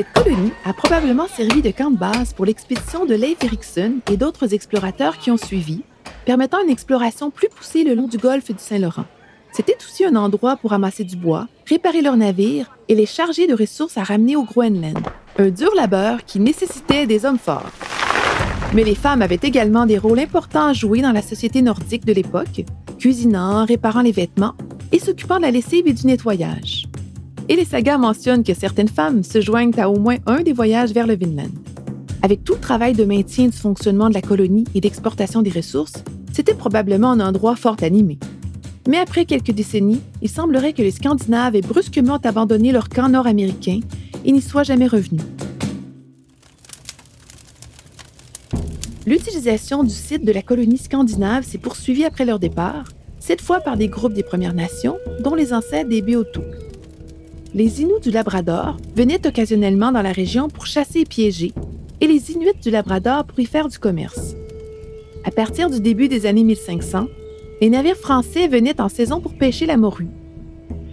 Cette 0.00 0.24
colonie 0.24 0.52
a 0.64 0.72
probablement 0.72 1.28
servi 1.28 1.60
de 1.60 1.70
camp 1.70 1.90
de 1.90 1.98
base 1.98 2.32
pour 2.32 2.46
l'expédition 2.46 3.04
de 3.04 3.14
Leif 3.14 3.44
Erikson 3.44 3.96
et 4.10 4.16
d'autres 4.16 4.54
explorateurs 4.54 5.18
qui 5.18 5.30
ont 5.30 5.36
suivi, 5.36 5.82
permettant 6.24 6.62
une 6.64 6.70
exploration 6.70 7.30
plus 7.30 7.50
poussée 7.50 7.84
le 7.84 7.92
long 7.92 8.08
du 8.08 8.16
golfe 8.16 8.50
du 8.50 8.56
Saint-Laurent. 8.56 9.04
C'était 9.52 9.76
aussi 9.76 10.06
un 10.06 10.16
endroit 10.16 10.56
pour 10.56 10.72
amasser 10.72 11.04
du 11.04 11.16
bois, 11.16 11.48
réparer 11.68 12.00
leurs 12.00 12.16
navires 12.16 12.74
et 12.88 12.94
les 12.94 13.04
charger 13.04 13.46
de 13.46 13.52
ressources 13.52 13.98
à 13.98 14.02
ramener 14.02 14.36
au 14.36 14.44
Groenland. 14.44 15.06
Un 15.38 15.50
dur 15.50 15.74
labeur 15.74 16.24
qui 16.24 16.40
nécessitait 16.40 17.06
des 17.06 17.26
hommes 17.26 17.36
forts. 17.36 17.70
Mais 18.72 18.84
les 18.84 18.94
femmes 18.94 19.20
avaient 19.20 19.40
également 19.42 19.84
des 19.84 19.98
rôles 19.98 20.20
importants 20.20 20.68
à 20.68 20.72
jouer 20.72 21.02
dans 21.02 21.12
la 21.12 21.20
société 21.20 21.60
nordique 21.60 22.06
de 22.06 22.14
l'époque, 22.14 22.64
cuisinant, 22.98 23.66
réparant 23.66 24.00
les 24.00 24.12
vêtements 24.12 24.54
et 24.92 24.98
s'occupant 24.98 25.36
de 25.36 25.42
la 25.42 25.50
lessive 25.50 25.86
et 25.86 25.92
du 25.92 26.06
nettoyage. 26.06 26.86
Et 27.50 27.56
les 27.56 27.64
sagas 27.64 27.98
mentionnent 27.98 28.44
que 28.44 28.54
certaines 28.54 28.86
femmes 28.86 29.24
se 29.24 29.40
joignent 29.40 29.76
à 29.76 29.90
au 29.90 29.98
moins 29.98 30.18
un 30.26 30.42
des 30.42 30.52
voyages 30.52 30.92
vers 30.92 31.08
le 31.08 31.16
Vinland. 31.16 31.50
Avec 32.22 32.44
tout 32.44 32.52
le 32.52 32.60
travail 32.60 32.92
de 32.92 33.04
maintien 33.04 33.46
du 33.46 33.56
fonctionnement 33.56 34.08
de 34.08 34.14
la 34.14 34.22
colonie 34.22 34.66
et 34.76 34.80
d'exportation 34.80 35.42
des 35.42 35.50
ressources, 35.50 36.04
c'était 36.32 36.54
probablement 36.54 37.10
un 37.10 37.18
endroit 37.18 37.56
fort 37.56 37.78
animé. 37.82 38.20
Mais 38.86 38.98
après 38.98 39.24
quelques 39.24 39.50
décennies, 39.50 40.00
il 40.22 40.28
semblerait 40.28 40.74
que 40.74 40.82
les 40.82 40.92
Scandinaves 40.92 41.56
aient 41.56 41.60
brusquement 41.60 42.18
abandonné 42.18 42.70
leur 42.70 42.88
camp 42.88 43.08
nord-américain 43.08 43.80
et 44.24 44.30
n'y 44.30 44.42
soient 44.42 44.62
jamais 44.62 44.86
revenus. 44.86 45.22
L'utilisation 49.06 49.82
du 49.82 49.90
site 49.90 50.24
de 50.24 50.30
la 50.30 50.42
colonie 50.42 50.78
scandinave 50.78 51.44
s'est 51.44 51.58
poursuivie 51.58 52.04
après 52.04 52.26
leur 52.26 52.38
départ, 52.38 52.84
cette 53.18 53.40
fois 53.40 53.58
par 53.58 53.76
des 53.76 53.88
groupes 53.88 54.14
des 54.14 54.22
Premières 54.22 54.54
Nations, 54.54 54.98
dont 55.18 55.34
les 55.34 55.52
ancêtres 55.52 55.88
des 55.88 56.00
Beothuk. 56.00 56.69
Les 57.52 57.82
Inuits 57.82 58.00
du 58.00 58.12
Labrador 58.12 58.76
venaient 58.94 59.26
occasionnellement 59.26 59.90
dans 59.90 60.02
la 60.02 60.12
région 60.12 60.48
pour 60.48 60.66
chasser 60.66 61.00
et 61.00 61.04
piéger, 61.04 61.52
et 62.00 62.06
les 62.06 62.30
Inuits 62.30 62.60
du 62.62 62.70
Labrador 62.70 63.24
pour 63.24 63.40
y 63.40 63.44
faire 63.44 63.68
du 63.68 63.76
commerce. 63.76 64.36
À 65.24 65.32
partir 65.32 65.68
du 65.68 65.80
début 65.80 66.06
des 66.06 66.26
années 66.26 66.44
1500, 66.44 67.08
les 67.60 67.68
navires 67.68 67.96
français 67.96 68.46
venaient 68.46 68.80
en 68.80 68.88
saison 68.88 69.20
pour 69.20 69.34
pêcher 69.34 69.66
la 69.66 69.76
morue. 69.76 70.06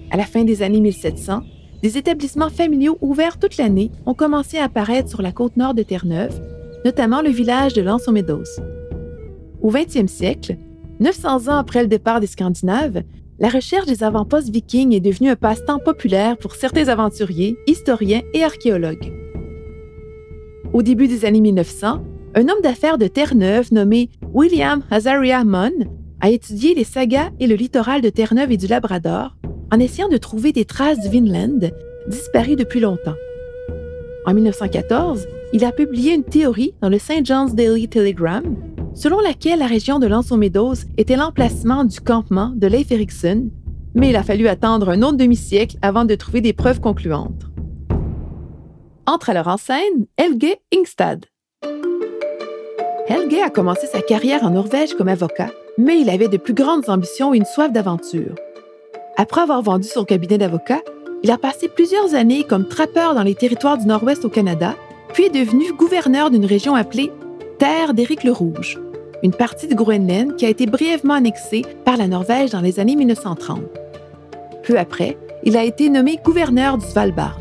À 0.09 0.17
la 0.17 0.25
fin 0.25 0.45
des 0.45 0.63
années 0.63 0.81
1700, 0.81 1.43
des 1.83 1.97
établissements 1.99 2.49
familiaux 2.49 2.97
ouverts 3.01 3.37
toute 3.37 3.57
l'année 3.57 3.91
ont 4.07 4.15
commencé 4.15 4.57
à 4.57 4.63
apparaître 4.63 5.09
sur 5.09 5.21
la 5.21 5.31
côte 5.31 5.57
nord 5.57 5.75
de 5.75 5.83
Terre-Neuve, 5.83 6.41
notamment 6.83 7.21
le 7.21 7.29
village 7.29 7.73
de 7.73 7.83
Lance 7.83 8.07
aux 8.07 8.11
Meadows. 8.11 8.43
Au 9.61 9.71
20e 9.71 10.07
siècle, 10.07 10.57
900 10.99 11.49
ans 11.49 11.57
après 11.57 11.83
le 11.83 11.87
départ 11.87 12.19
des 12.19 12.25
Scandinaves, 12.25 13.03
la 13.39 13.49
recherche 13.49 13.85
des 13.85 14.03
avant-postes 14.03 14.49
vikings 14.49 14.93
est 14.93 14.99
devenue 14.99 15.29
un 15.29 15.35
passe-temps 15.35 15.79
populaire 15.79 16.37
pour 16.37 16.55
certains 16.55 16.87
aventuriers, 16.87 17.57
historiens 17.67 18.21
et 18.33 18.43
archéologues. 18.43 19.13
Au 20.73 20.81
début 20.81 21.07
des 21.07 21.23
années 21.25 21.41
1900, 21.41 22.03
un 22.35 22.41
homme 22.41 22.61
d'affaires 22.61 22.97
de 22.97 23.07
Terre-Neuve 23.07 23.71
nommé 23.71 24.09
William 24.33 24.83
Azaria 24.91 25.43
Munn 25.43 25.87
a 26.19 26.29
étudié 26.29 26.73
les 26.73 26.83
sagas 26.83 27.29
et 27.39 27.47
le 27.47 27.55
littoral 27.55 28.01
de 28.01 28.09
Terre-Neuve 28.09 28.51
et 28.51 28.57
du 28.57 28.67
Labrador 28.67 29.35
en 29.71 29.79
essayant 29.79 30.09
de 30.09 30.17
trouver 30.17 30.51
des 30.51 30.65
traces 30.65 30.99
du 30.99 31.09
Vinland 31.09 31.71
disparues 32.07 32.55
depuis 32.55 32.79
longtemps. 32.79 33.15
En 34.25 34.33
1914, 34.33 35.27
il 35.53 35.63
a 35.63 35.71
publié 35.71 36.13
une 36.13 36.23
théorie 36.23 36.73
dans 36.81 36.89
le 36.89 36.99
St. 36.99 37.25
John's 37.25 37.53
Daily 37.53 37.87
Telegram 37.87 38.43
selon 38.97 39.21
laquelle 39.21 39.59
la 39.59 39.67
région 39.67 39.99
de 39.99 40.07
Lanzo 40.07 40.35
Meadows 40.35 40.75
était 40.97 41.15
l'emplacement 41.15 41.85
du 41.85 42.01
campement 42.01 42.51
de 42.53 42.67
Leif 42.67 42.91
Erikson, 42.91 43.49
mais 43.95 44.09
il 44.09 44.15
a 44.17 44.23
fallu 44.23 44.49
attendre 44.49 44.89
un 44.89 45.01
autre 45.01 45.17
demi-siècle 45.17 45.77
avant 45.81 46.03
de 46.03 46.15
trouver 46.15 46.41
des 46.41 46.51
preuves 46.51 46.81
concluantes. 46.81 47.43
Entre 49.05 49.29
alors 49.29 49.47
en 49.47 49.57
scène 49.57 50.07
Helge 50.17 50.57
Ingstad. 50.73 51.25
Helge 53.07 53.39
a 53.45 53.49
commencé 53.49 53.87
sa 53.87 54.01
carrière 54.01 54.43
en 54.43 54.49
Norvège 54.49 54.95
comme 54.95 55.07
avocat 55.07 55.51
mais 55.77 56.01
il 56.01 56.09
avait 56.09 56.27
de 56.27 56.37
plus 56.37 56.53
grandes 56.53 56.89
ambitions 56.89 57.33
et 57.33 57.37
une 57.37 57.45
soif 57.45 57.71
d'aventure. 57.71 58.35
Après 59.15 59.41
avoir 59.41 59.61
vendu 59.61 59.87
son 59.87 60.03
cabinet 60.03 60.37
d'avocat, 60.37 60.81
il 61.23 61.31
a 61.31 61.37
passé 61.37 61.67
plusieurs 61.67 62.15
années 62.15 62.43
comme 62.43 62.67
trappeur 62.67 63.15
dans 63.15 63.23
les 63.23 63.35
territoires 63.35 63.77
du 63.77 63.85
Nord-Ouest 63.85 64.25
au 64.25 64.29
Canada, 64.29 64.75
puis 65.13 65.25
est 65.25 65.29
devenu 65.29 65.71
gouverneur 65.73 66.29
d'une 66.29 66.45
région 66.45 66.75
appelée 66.75 67.11
Terre 67.59 67.93
d'Éric 67.93 68.23
le 68.23 68.31
Rouge, 68.31 68.79
une 69.23 69.33
partie 69.33 69.67
du 69.67 69.75
Groenland 69.75 70.35
qui 70.35 70.45
a 70.45 70.49
été 70.49 70.65
brièvement 70.65 71.13
annexée 71.13 71.63
par 71.85 71.97
la 71.97 72.07
Norvège 72.07 72.51
dans 72.51 72.61
les 72.61 72.79
années 72.79 72.95
1930. 72.95 73.61
Peu 74.63 74.77
après, 74.77 75.17
il 75.43 75.57
a 75.57 75.63
été 75.63 75.89
nommé 75.89 76.19
gouverneur 76.23 76.77
du 76.77 76.85
Svalbard. 76.85 77.39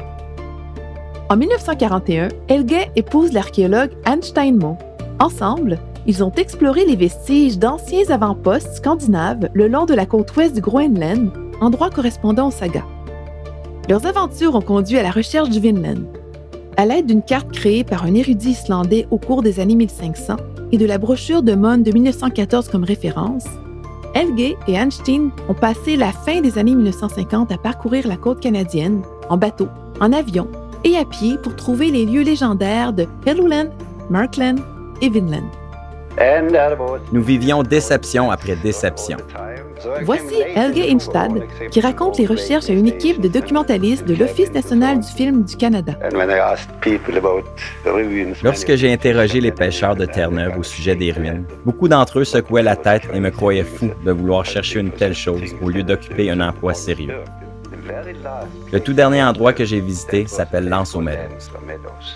En 1.29 1.37
1941, 1.37 2.29
Helge 2.49 2.89
épouse 2.95 3.33
l'archéologue 3.33 3.91
Anne 4.05 4.23
Steinmo. 4.23 4.77
Ensemble, 5.19 5.79
ils 6.07 6.23
ont 6.23 6.31
exploré 6.33 6.85
les 6.85 6.95
vestiges 6.95 7.59
d'anciens 7.59 8.09
avant-postes 8.11 8.77
scandinaves 8.77 9.49
le 9.53 9.67
long 9.67 9.87
de 9.87 9.95
la 9.95 10.07
côte 10.07 10.35
ouest 10.37 10.55
du 10.55 10.61
Groenland, 10.61 11.31
endroit 11.61 11.91
correspondant 11.91 12.49
au 12.49 12.53
saga. 12.53 12.85
Leurs 13.89 14.07
aventures 14.07 14.55
ont 14.55 14.61
conduit 14.61 14.99
à 14.99 15.03
la 15.03 15.11
recherche 15.11 15.51
du 15.51 15.59
Vinland. 15.59 16.05
À 16.77 16.87
l'aide 16.87 17.07
d'une 17.07 17.23
carte 17.23 17.51
créée 17.51 17.83
par 17.83 18.05
un 18.05 18.15
érudit 18.15 18.51
islandais 18.51 19.07
au 19.11 19.19
cours 19.19 19.43
des 19.43 19.59
années 19.59 19.75
1500 19.75 20.37
et 20.73 20.79
de 20.79 20.87
la 20.87 20.99
brochure 20.99 21.43
de 21.43 21.55
Mon 21.55 21.79
de 21.79 21.93
1914 21.93 22.69
comme 22.69 22.85
référence, 22.85 23.45
Helge 24.15 24.57
et 24.67 24.73
Einstein 24.75 25.31
ont 25.49 25.55
passé 25.55 25.97
la 25.97 26.13
fin 26.13 26.41
des 26.41 26.59
années 26.59 26.75
1950 26.75 27.53
à 27.53 27.59
parcourir 27.59 28.07
la 28.09 28.17
côte 28.17 28.41
canadienne 28.41 29.03
en 29.29 29.37
bateau, 29.37 29.69
en 30.01 30.13
avion 30.13 30.49
et 30.85 30.97
à 30.97 31.05
pied 31.05 31.37
pour 31.43 31.55
trouver 31.57 31.91
les 31.91 32.07
lieux 32.07 32.23
légendaires 32.23 32.93
de 32.93 33.07
Helluland, 33.27 33.71
Markland 34.11 34.61
et 35.03 35.09
Vinland. 35.09 35.51
Nous 37.13 37.23
vivions 37.23 37.63
déception 37.63 38.31
après 38.31 38.57
déception. 38.57 39.19
Voici 40.03 40.35
Helge 40.55 40.79
Instad 40.79 41.43
qui 41.71 41.81
raconte 41.81 42.19
les 42.19 42.27
recherches 42.27 42.71
à 42.71 42.73
une 42.73 42.87
équipe 42.87 43.21
de 43.21 43.29
documentalistes 43.29 44.05
de 44.05 44.15
l'Office 44.15 44.53
national 44.53 45.01
du 45.01 45.09
film 45.09 45.45
du 45.45 45.57
Canada. 45.57 45.93
Lorsque 48.43 48.75
j'ai 48.75 48.93
interrogé 48.93 49.41
les 49.41 49.53
pêcheurs 49.53 49.97
de 49.97 50.07
Terre-Neuve 50.07 50.59
au 50.59 50.63
sujet 50.63 50.97
des 50.97 51.13
ruines, 51.13 51.45
beaucoup 51.65 51.89
d'entre 51.89 52.21
eux 52.21 52.25
secouaient 52.25 52.63
la 52.63 52.77
tête 52.77 53.09
et 53.13 53.21
me 53.21 53.31
croyaient 53.31 53.65
fou 53.65 53.91
de 54.05 54.13
vouloir 54.13 54.45
chercher 54.45 54.81
une 54.81 54.91
telle 54.91 55.15
chose 55.15 55.55
au 55.63 55.69
lieu 55.69 55.83
d'occuper 55.83 56.31
un 56.31 56.41
emploi 56.41 56.75
sérieux. 56.75 57.15
Le 58.73 58.81
tout 58.81 58.93
dernier 58.93 59.23
endroit 59.23 59.53
que 59.53 59.65
j'ai 59.65 59.81
visité 59.81 60.27
s'appelle 60.27 60.69
Lance 60.69 60.95
aux 60.95 61.01
Meadows. 61.01 61.21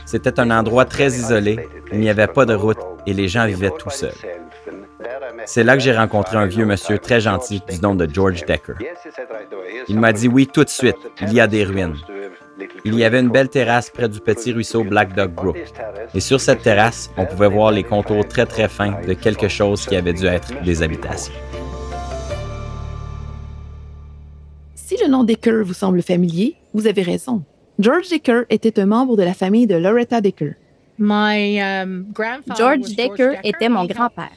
C'était 0.04 0.40
un 0.40 0.50
endroit 0.50 0.84
très 0.84 1.08
isolé, 1.08 1.68
il 1.92 2.00
n'y 2.00 2.10
avait 2.10 2.26
pas 2.26 2.44
de 2.44 2.54
route 2.54 2.78
et 3.06 3.12
les 3.12 3.28
gens 3.28 3.46
vivaient 3.46 3.72
tout 3.78 3.90
seuls. 3.90 4.12
C'est 5.46 5.64
là 5.64 5.76
que 5.76 5.82
j'ai 5.82 5.96
rencontré 5.96 6.36
un 6.36 6.46
vieux 6.46 6.64
monsieur 6.64 6.98
très 6.98 7.20
gentil 7.20 7.62
du 7.68 7.80
nom 7.80 7.94
de 7.94 8.08
George 8.12 8.44
Decker. 8.44 8.74
Il 9.88 9.98
m'a 9.98 10.12
dit 10.12 10.28
oui 10.28 10.46
tout 10.46 10.64
de 10.64 10.68
suite, 10.68 10.96
il 11.22 11.32
y 11.32 11.40
a 11.40 11.46
des 11.46 11.64
ruines. 11.64 11.96
Il 12.84 12.94
y 12.94 13.04
avait 13.04 13.20
une 13.20 13.30
belle 13.30 13.48
terrasse 13.48 13.90
près 13.90 14.08
du 14.08 14.20
petit 14.20 14.52
ruisseau 14.52 14.84
Black 14.84 15.14
Dog 15.14 15.32
Brook. 15.32 15.58
Et 16.14 16.20
sur 16.20 16.40
cette 16.40 16.62
terrasse, 16.62 17.10
on 17.16 17.26
pouvait 17.26 17.48
voir 17.48 17.72
les 17.72 17.84
contours 17.84 18.26
très 18.26 18.46
très 18.46 18.68
fins 18.68 19.00
de 19.06 19.12
quelque 19.14 19.48
chose 19.48 19.86
qui 19.86 19.96
avait 19.96 20.12
dû 20.12 20.26
être 20.26 20.62
des 20.62 20.82
habitations. 20.82 21.32
Si 24.74 24.96
le 25.02 25.08
nom 25.08 25.24
Decker 25.24 25.62
vous 25.64 25.74
semble 25.74 26.02
familier, 26.02 26.56
vous 26.74 26.86
avez 26.86 27.02
raison. 27.02 27.44
George 27.78 28.08
Decker 28.08 28.42
était 28.50 28.78
un 28.78 28.86
membre 28.86 29.16
de 29.16 29.22
la 29.22 29.34
famille 29.34 29.66
de 29.66 29.76
Loretta 29.76 30.20
Decker. 30.20 30.56
Um, 31.00 32.12
George 32.56 32.94
Decker 32.94 33.38
était 33.42 33.70
mon 33.70 33.86
grand-père. 33.86 34.28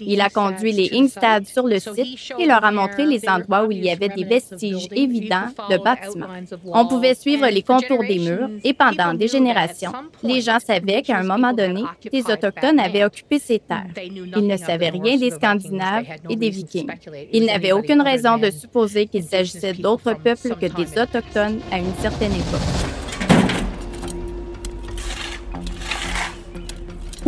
Il 0.00 0.20
a 0.20 0.28
conduit 0.30 0.72
les 0.72 0.90
Ingstad 0.94 1.46
sur 1.46 1.66
le 1.66 1.78
site 1.78 2.32
et 2.38 2.46
leur 2.46 2.64
a 2.64 2.70
montré 2.70 3.06
les 3.06 3.28
endroits 3.28 3.64
où 3.64 3.72
il 3.72 3.84
y 3.84 3.90
avait 3.90 4.08
des 4.08 4.24
vestiges 4.24 4.88
évidents 4.92 5.48
de 5.70 5.76
bâtiments. 5.76 6.26
On 6.66 6.86
pouvait 6.86 7.14
suivre 7.14 7.46
les 7.48 7.62
contours 7.62 8.00
des 8.00 8.18
murs 8.18 8.48
et 8.64 8.72
pendant 8.72 9.14
des 9.14 9.28
générations, 9.28 9.92
les 10.22 10.40
gens 10.40 10.58
savaient 10.60 11.02
qu'à 11.02 11.18
un 11.18 11.24
moment 11.24 11.52
donné, 11.52 11.82
des 12.10 12.22
Autochtones 12.30 12.80
avaient 12.80 13.04
occupé 13.04 13.38
ces 13.38 13.58
terres. 13.58 13.86
Ils 13.96 14.46
ne 14.46 14.56
savaient 14.56 14.90
rien 14.90 15.16
des 15.16 15.30
Scandinaves 15.30 16.06
et 16.28 16.36
des 16.36 16.50
Vikings. 16.50 16.90
Ils 17.32 17.46
n'avaient 17.46 17.72
aucune 17.72 18.02
raison 18.02 18.38
de 18.38 18.50
supposer 18.50 19.06
qu'il 19.06 19.24
s'agissait 19.24 19.74
d'autres 19.74 20.14
peuples 20.14 20.54
que 20.60 20.66
des 20.66 20.98
Autochtones 21.00 21.60
à 21.70 21.78
une 21.78 21.94
certaine 22.00 22.32
époque. 22.32 22.87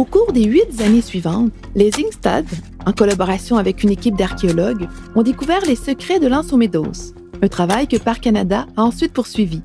Au 0.00 0.04
cours 0.04 0.33
des 0.33 0.45
huit 0.45 0.80
années 0.80 1.02
suivantes, 1.02 1.52
les 1.75 1.90
Ingstad, 1.99 2.47
en 2.87 2.92
collaboration 2.92 3.59
avec 3.59 3.83
une 3.83 3.90
équipe 3.90 4.16
d'archéologues, 4.16 4.88
ont 5.14 5.23
découvert 5.23 5.61
les 5.66 5.76
secrets 5.76 6.19
de 6.19 6.57
Meadows, 6.57 7.12
un 7.42 7.49
travail 7.49 7.87
que 7.87 7.99
Parc 7.99 8.23
Canada 8.23 8.66
a 8.78 8.83
ensuite 8.83 9.12
poursuivi. 9.12 9.61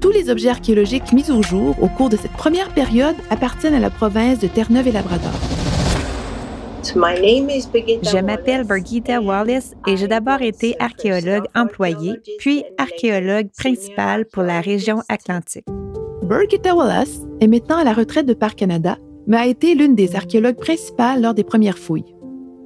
Tous 0.00 0.12
les 0.12 0.30
objets 0.30 0.50
archéologiques 0.50 1.12
mis 1.12 1.32
au 1.32 1.42
jour 1.42 1.74
au 1.82 1.88
cours 1.88 2.10
de 2.10 2.16
cette 2.16 2.30
première 2.34 2.68
période 2.74 3.16
appartiennent 3.28 3.74
à 3.74 3.80
la 3.80 3.90
province 3.90 4.38
de 4.38 4.46
Terre-Neuve 4.46 4.86
et 4.86 4.92
Labrador. 4.92 5.34
Je 6.84 8.20
m'appelle 8.20 8.62
Birgitta 8.62 9.20
Wallace 9.20 9.74
et 9.88 9.96
j'ai 9.96 10.06
d'abord 10.06 10.42
été 10.42 10.76
archéologue 10.78 11.46
employé, 11.56 12.20
puis 12.38 12.62
archéologue 12.78 13.48
principal 13.58 14.26
pour 14.26 14.44
la 14.44 14.60
région 14.60 15.02
atlantique. 15.08 15.66
Birgitta 16.22 16.72
Wallace 16.72 17.18
est 17.40 17.48
maintenant 17.48 17.78
à 17.78 17.84
la 17.84 17.94
retraite 17.94 18.26
de 18.26 18.34
Parc 18.34 18.58
Canada 18.58 18.96
mais 19.26 19.36
a 19.36 19.46
été 19.46 19.74
l'une 19.74 19.94
des 19.94 20.16
archéologues 20.16 20.56
principales 20.56 21.22
lors 21.22 21.34
des 21.34 21.44
premières 21.44 21.78
fouilles. 21.78 22.14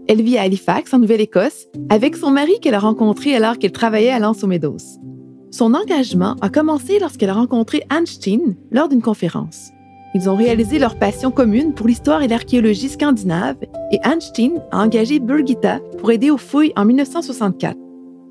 Elle 0.09 0.23
vit 0.23 0.39
à 0.39 0.43
Halifax, 0.43 0.93
en 0.93 0.99
Nouvelle-Écosse, 0.99 1.69
avec 1.89 2.17
son 2.17 2.31
mari 2.31 2.59
qu'elle 2.61 2.75
a 2.75 2.81
rencontré 2.81 3.35
alors 3.35 3.59
qu'elle 3.59 3.73
travaillait 3.73 4.11
à 4.11 4.19
Lance 4.19 4.43
aux 4.43 4.49
Meadows. 4.49 4.79
Son 5.51 5.75
engagement 5.75 6.37
a 6.41 6.49
commencé 6.49 6.99
lorsqu'elle 6.99 7.31
a 7.31 7.35
rencontré 7.35 7.83
Einstein 7.91 8.57
lors 8.71 8.89
d'une 8.89 9.03
conférence. 9.03 9.71
Ils 10.15 10.29
ont 10.29 10.37
réalisé 10.37 10.79
leur 10.79 10.99
passion 10.99 11.31
commune 11.31 11.73
pour 11.75 11.87
l'histoire 11.87 12.23
et 12.23 12.29
l'archéologie 12.29 12.89
scandinave 12.89 13.57
et 13.93 14.01
Einstein 14.03 14.61
a 14.73 14.83
engagé 14.83 15.21
Birgitta 15.21 15.79
pour 15.99 16.11
aider 16.11 16.31
aux 16.31 16.39
fouilles 16.39 16.73
en 16.77 16.85
1964. 16.85 17.77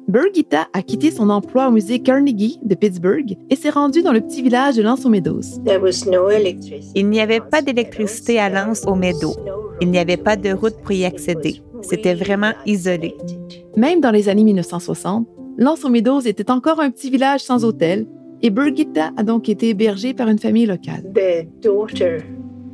Birgitta 0.09 0.67
a 0.73 0.81
quitté 0.81 1.11
son 1.11 1.29
emploi 1.29 1.67
au 1.67 1.71
musée 1.71 1.99
Carnegie 1.99 2.59
de 2.63 2.73
Pittsburgh 2.73 3.37
et 3.51 3.55
s'est 3.55 3.69
rendue 3.69 4.01
dans 4.01 4.11
le 4.11 4.21
petit 4.21 4.41
village 4.41 4.75
de 4.75 4.81
Lance 4.81 5.05
aux 5.05 5.09
Meadows. 5.09 5.43
Il 6.95 7.09
n'y 7.09 7.21
avait 7.21 7.39
pas 7.39 7.61
d'électricité 7.61 8.39
à 8.39 8.49
Lance 8.49 8.85
aux 8.87 8.95
Meadows. 8.95 9.35
Il 9.81 9.91
n'y 9.91 9.99
avait 9.99 10.17
pas 10.17 10.35
de 10.35 10.49
route 10.49 10.77
pour 10.81 10.93
y 10.93 11.05
accéder. 11.05 11.61
C'était 11.83 12.15
vraiment 12.15 12.53
isolé. 12.65 13.15
Même 13.77 14.01
dans 14.01 14.09
les 14.09 14.29
années 14.29 14.43
1960, 14.45 15.27
Lance 15.59 15.85
aux 15.85 15.89
Meadows 15.89 16.21
était 16.21 16.49
encore 16.49 16.79
un 16.79 16.89
petit 16.89 17.11
village 17.11 17.41
sans 17.41 17.63
hôtel 17.63 18.07
et 18.41 18.49
Birgitta 18.49 19.11
a 19.15 19.21
donc 19.21 19.47
été 19.47 19.69
hébergée 19.69 20.15
par 20.15 20.27
une 20.27 20.39
famille 20.39 20.65
locale. 20.65 21.03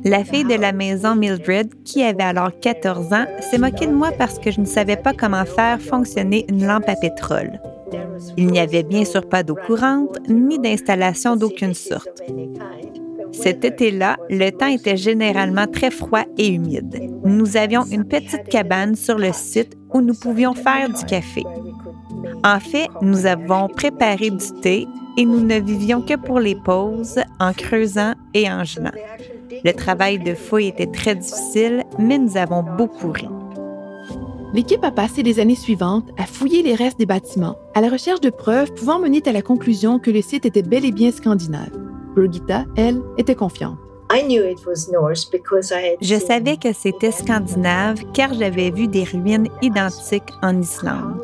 La 0.08 0.22
fille 0.22 0.44
de 0.44 0.54
la 0.54 0.70
maison 0.70 1.16
Mildred, 1.16 1.82
qui 1.82 2.04
avait 2.04 2.22
alors 2.22 2.52
14 2.60 3.12
ans, 3.12 3.26
s'est 3.40 3.58
moquée 3.58 3.88
de 3.88 3.92
moi 3.92 4.12
parce 4.16 4.38
que 4.38 4.52
je 4.52 4.60
ne 4.60 4.64
savais 4.64 4.94
pas 4.94 5.12
comment 5.12 5.44
faire 5.44 5.80
fonctionner 5.80 6.46
une 6.48 6.64
lampe 6.64 6.88
à 6.88 6.94
pétrole. 6.94 7.60
Il 8.36 8.46
n'y 8.46 8.60
avait 8.60 8.84
bien 8.84 9.04
sûr 9.04 9.28
pas 9.28 9.42
d'eau 9.42 9.56
courante 9.66 10.16
ni 10.28 10.60
d'installation 10.60 11.34
d'aucune 11.34 11.74
sorte. 11.74 12.22
Cet 13.32 13.64
été-là, 13.64 14.16
le 14.30 14.50
temps 14.50 14.68
était 14.68 14.96
généralement 14.96 15.66
très 15.66 15.90
froid 15.90 16.22
et 16.38 16.50
humide. 16.50 17.10
Nous 17.24 17.56
avions 17.56 17.84
une 17.90 18.04
petite 18.04 18.44
cabane 18.48 18.94
sur 18.94 19.18
le 19.18 19.32
site 19.32 19.76
où 19.92 20.00
nous 20.00 20.14
pouvions 20.14 20.54
faire 20.54 20.88
du 20.88 21.04
café. 21.04 21.42
En 22.44 22.60
fait, 22.60 22.86
nous 23.02 23.26
avons 23.26 23.66
préparé 23.66 24.30
du 24.30 24.60
thé 24.62 24.86
et 25.18 25.24
nous 25.24 25.40
ne 25.40 25.58
vivions 25.58 26.00
que 26.00 26.14
pour 26.14 26.38
les 26.38 26.54
pauses 26.54 27.18
en 27.40 27.52
creusant 27.52 28.12
et 28.34 28.48
en 28.48 28.62
gelant. 28.62 28.92
Le 29.64 29.72
travail 29.72 30.18
de 30.18 30.34
fouille 30.34 30.68
était 30.68 30.86
très 30.86 31.14
difficile, 31.14 31.84
mais 31.98 32.18
nous 32.18 32.36
avons 32.36 32.62
beaucoup 32.62 33.12
ri. 33.12 33.28
L'équipe 34.52 34.84
a 34.84 34.90
passé 34.90 35.22
les 35.22 35.40
années 35.40 35.56
suivantes 35.56 36.08
à 36.16 36.24
fouiller 36.24 36.62
les 36.62 36.74
restes 36.74 36.98
des 36.98 37.06
bâtiments, 37.06 37.58
à 37.74 37.80
la 37.80 37.88
recherche 37.88 38.20
de 38.20 38.30
preuves 38.30 38.72
pouvant 38.72 38.98
mener 38.98 39.22
à 39.26 39.32
la 39.32 39.42
conclusion 39.42 39.98
que 39.98 40.10
le 40.10 40.22
site 40.22 40.46
était 40.46 40.62
bel 40.62 40.84
et 40.84 40.92
bien 40.92 41.10
scandinave. 41.10 41.70
Birgitta, 42.14 42.64
elle, 42.76 43.02
était 43.18 43.34
confiante. 43.34 43.76
Je 46.00 46.18
savais 46.18 46.56
que 46.56 46.72
c'était 46.72 47.10
scandinave 47.10 48.02
car 48.14 48.32
j'avais 48.34 48.70
vu 48.70 48.88
des 48.88 49.04
ruines 49.04 49.48
identiques 49.62 50.32
en 50.42 50.60
Islande. 50.60 51.20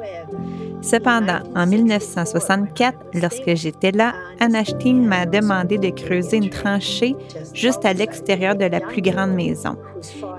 Cependant, 0.83 1.39
en 1.55 1.65
1964, 1.65 2.99
lorsque 3.15 3.55
j'étais 3.55 3.93
là, 3.93 4.15
Anashtin 4.41 4.95
m'a 4.95 5.27
demandé 5.27 5.79
de 5.79 5.91
creuser 5.91 6.39
une 6.39 6.51
tranchée 6.51 7.15
juste 7.55 7.85
à 7.85 7.93
l'extérieur 7.93 8.57
de 8.57 8.65
la 8.65 8.81
plus 8.81 9.01
grande 9.01 9.33
maison. 9.33 9.77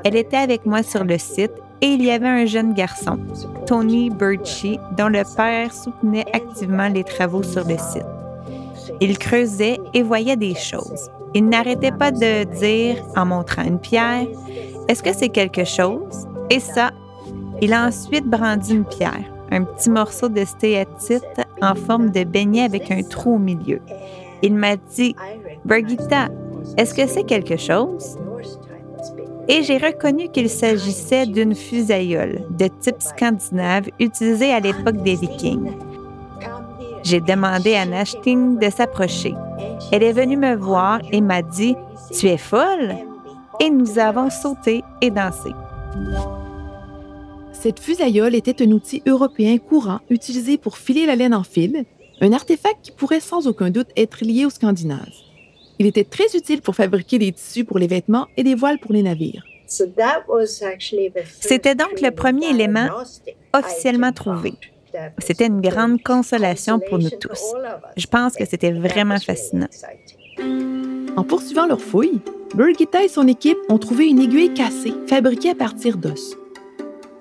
Elle 0.03 0.17
était 0.17 0.37
avec 0.37 0.65
moi 0.65 0.83
sur 0.83 1.05
le 1.05 1.17
site 1.17 1.53
et 1.81 1.87
il 1.87 2.03
y 2.03 2.11
avait 2.11 2.27
un 2.27 2.45
jeune 2.45 2.73
garçon, 2.73 3.19
Tony 3.65 4.09
Birchie, 4.09 4.79
dont 4.97 5.07
le 5.07 5.23
père 5.35 5.73
soutenait 5.73 6.25
activement 6.33 6.89
les 6.89 7.05
travaux 7.05 7.43
sur 7.43 7.65
le 7.65 7.77
site. 7.77 8.05
Il 8.99 9.17
creusait 9.17 9.79
et 9.93 10.03
voyait 10.03 10.35
des 10.35 10.55
choses. 10.55 11.09
Il 11.33 11.47
n'arrêtait 11.47 11.91
pas 11.91 12.11
de 12.11 12.43
dire, 12.59 13.01
en 13.15 13.25
montrant 13.25 13.63
une 13.63 13.79
pierre, 13.79 14.27
Est-ce 14.89 15.01
que 15.01 15.13
c'est 15.13 15.29
quelque 15.29 15.63
chose? 15.63 16.27
Et 16.49 16.59
ça, 16.59 16.91
il 17.61 17.71
a 17.71 17.87
ensuite 17.87 18.25
brandi 18.25 18.73
une 18.73 18.83
pierre 18.83 19.32
un 19.53 19.63
petit 19.63 19.89
morceau 19.89 20.29
de 20.29 20.43
stéatite 20.43 21.41
en 21.61 21.75
forme 21.75 22.09
de 22.09 22.23
beignet 22.23 22.63
avec 22.63 22.89
un 22.91 23.03
trou 23.03 23.35
au 23.35 23.39
milieu. 23.39 23.79
Il 24.41 24.55
m'a 24.55 24.75
dit 24.75 25.15
Birgitta, 25.63 26.29
est-ce 26.77 26.93
que 26.93 27.07
c'est 27.07 27.23
quelque 27.23 27.57
chose? 27.57 28.17
Et 29.47 29.61
j'ai 29.61 29.77
reconnu 29.77 30.29
qu'il 30.29 30.49
s'agissait 30.49 31.25
d'une 31.25 31.53
fusaïole 31.53 32.43
de 32.49 32.67
type 32.67 33.01
scandinave 33.01 33.89
utilisée 33.99 34.51
à 34.53 34.59
l'époque 34.59 35.03
des 35.03 35.15
Vikings. 35.15 35.71
J'ai 37.03 37.19
demandé 37.19 37.75
à 37.75 37.85
Nashtin 37.85 38.55
de 38.59 38.69
s'approcher. 38.69 39.35
Elle 39.91 40.03
est 40.03 40.13
venue 40.13 40.37
me 40.37 40.55
voir 40.55 40.99
et 41.11 41.19
m'a 41.19 41.41
dit 41.41 41.75
Tu 42.17 42.27
es 42.27 42.37
folle? 42.37 42.95
Et 43.59 43.69
nous 43.69 43.99
avons 43.99 44.29
sauté 44.29 44.83
et 45.01 45.11
dansé. 45.11 45.51
Cette 47.63 47.79
fusaïole 47.79 48.35
était 48.35 48.61
un 48.61 48.69
outil 48.71 49.01
européen 49.07 49.57
courant 49.57 50.01
utilisé 50.09 50.57
pour 50.57 50.77
filer 50.77 51.05
la 51.05 51.15
laine 51.15 51.33
en 51.33 51.43
fil, 51.43 51.85
un 52.19 52.33
artefact 52.33 52.79
qui 52.81 52.91
pourrait 52.91 53.21
sans 53.21 53.47
aucun 53.47 53.69
doute 53.69 53.87
être 53.95 54.25
lié 54.25 54.45
aux 54.45 54.49
Scandinaves. 54.49 55.13
Il 55.79 55.85
était 55.85 56.03
très 56.03 56.25
utile 56.35 56.61
pour 56.61 56.75
fabriquer 56.75 57.19
des 57.19 57.31
tissus 57.31 57.63
pour 57.63 57.79
les 57.79 57.87
vêtements 57.87 58.27
et 58.35 58.43
des 58.43 58.53
voiles 58.53 58.79
pour 58.79 58.91
les 58.91 59.01
navires. 59.01 59.45
C'était 59.65 59.95
donc 61.75 62.01
le 62.01 62.11
premier 62.11 62.49
élément 62.49 62.89
officiellement 63.53 64.11
trouvé. 64.11 64.55
C'était 65.19 65.47
une 65.47 65.61
grande 65.61 66.03
consolation 66.03 66.81
pour 66.81 66.99
nous 66.99 67.11
tous. 67.11 67.53
Je 67.95 68.07
pense 68.07 68.35
que 68.35 68.43
c'était 68.43 68.73
vraiment 68.73 69.19
fascinant. 69.19 69.69
En 71.15 71.23
poursuivant 71.23 71.65
leurs 71.65 71.79
fouilles, 71.79 72.19
Birgitta 72.55 73.05
et 73.05 73.07
son 73.07 73.25
équipe 73.25 73.59
ont 73.69 73.77
trouvé 73.77 74.09
une 74.09 74.19
aiguille 74.19 74.53
cassée 74.53 74.93
fabriquée 75.07 75.51
à 75.51 75.55
partir 75.55 75.95
d'os. 75.95 76.35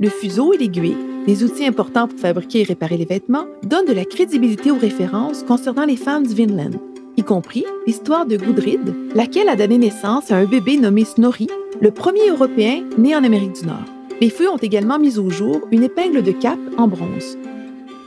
Le 0.02 0.08
fuseau 0.08 0.52
et 0.52 0.58
l'aiguille, 0.58 0.96
des 1.28 1.44
outils 1.44 1.64
importants 1.64 2.08
pour 2.08 2.18
fabriquer 2.18 2.62
et 2.62 2.64
réparer 2.64 2.96
les 2.96 3.04
vêtements, 3.04 3.46
donnent 3.62 3.86
de 3.86 3.92
la 3.92 4.04
crédibilité 4.04 4.72
aux 4.72 4.76
références 4.76 5.44
concernant 5.44 5.84
les 5.84 5.94
femmes 5.94 6.26
du 6.26 6.34
Vinland, 6.34 6.80
y 7.16 7.22
compris 7.22 7.64
l'histoire 7.86 8.26
de 8.26 8.36
Gudrid, 8.36 8.96
laquelle 9.14 9.48
a 9.48 9.54
donné 9.54 9.78
naissance 9.78 10.32
à 10.32 10.36
un 10.38 10.44
bébé 10.44 10.76
nommé 10.76 11.04
Snorri, 11.04 11.46
le 11.80 11.92
premier 11.92 12.30
Européen 12.30 12.82
né 12.98 13.14
en 13.14 13.22
Amérique 13.22 13.60
du 13.60 13.64
Nord. 13.64 13.84
Les 14.20 14.28
fouilles 14.28 14.48
ont 14.48 14.56
également 14.56 14.98
mis 14.98 15.20
au 15.20 15.30
jour 15.30 15.60
une 15.70 15.84
épingle 15.84 16.24
de 16.24 16.32
cap 16.32 16.58
en 16.78 16.88
bronze. 16.88 17.38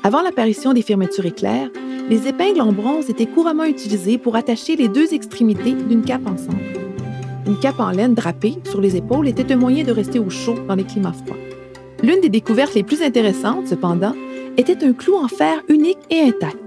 Avant 0.04 0.22
l'apparition 0.22 0.74
des 0.74 0.82
fermetures 0.82 1.26
éclairs, 1.26 1.70
les 2.10 2.28
épingles 2.28 2.60
en 2.60 2.74
bronze 2.74 3.10
étaient 3.10 3.26
couramment 3.26 3.64
utilisées 3.64 4.18
pour 4.18 4.36
attacher 4.36 4.76
les 4.76 4.90
deux 4.90 5.14
extrémités 5.14 5.72
d'une 5.72 6.04
cape 6.04 6.28
ensemble. 6.28 6.60
Une 7.48 7.58
cape 7.58 7.80
en 7.80 7.92
laine 7.92 8.16
drapée 8.16 8.56
sur 8.70 8.82
les 8.82 8.98
épaules 8.98 9.30
était 9.30 9.54
un 9.54 9.56
moyen 9.56 9.86
de 9.86 9.94
rester 9.94 10.20
au 10.20 10.30
chaud 10.30 10.58
dans 10.68 10.76
les 10.76 10.84
climats 10.84 11.14
froids. 11.14 11.38
L'une 12.06 12.22
des 12.22 12.30
découvertes 12.30 12.76
les 12.76 12.84
plus 12.84 13.02
intéressantes, 13.02 13.66
cependant, 13.66 14.14
était 14.58 14.86
un 14.86 14.94
clou 14.94 15.16
en 15.16 15.28
fer 15.28 15.64
unique 15.70 15.98
et 16.12 16.20
intact. 16.20 16.60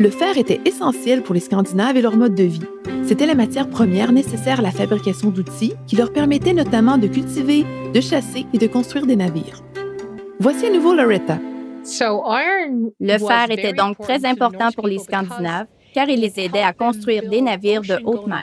Le 0.00 0.10
fer 0.10 0.36
était 0.36 0.60
essentiel 0.64 1.22
pour 1.22 1.32
les 1.32 1.40
Scandinaves 1.40 1.96
et 1.96 2.02
leur 2.02 2.16
mode 2.16 2.34
de 2.34 2.42
vie. 2.42 2.66
C'était 3.06 3.26
la 3.26 3.36
matière 3.36 3.70
première 3.70 4.10
nécessaire 4.10 4.58
à 4.58 4.62
la 4.62 4.72
fabrication 4.72 5.30
d'outils 5.30 5.74
qui 5.86 5.94
leur 5.94 6.12
permettait 6.12 6.54
notamment 6.54 6.98
de 6.98 7.06
cultiver, 7.06 7.64
de 7.94 8.00
chasser 8.00 8.46
et 8.52 8.58
de 8.58 8.66
construire 8.66 9.06
des 9.06 9.14
navires. 9.14 9.62
Voici 10.40 10.66
à 10.66 10.70
nouveau 10.70 10.92
Loretta. 10.92 11.38
Le 12.98 13.18
fer 13.18 13.50
était 13.50 13.74
donc 13.74 13.96
très 13.98 14.24
important 14.24 14.72
pour 14.72 14.88
les 14.88 14.98
Scandinaves 14.98 15.66
car 15.94 16.08
il 16.08 16.20
les 16.20 16.40
aidait 16.40 16.62
à 16.62 16.72
construire 16.72 17.28
des 17.28 17.42
navires 17.42 17.82
de 17.82 18.00
haute 18.04 18.26
mer. 18.26 18.42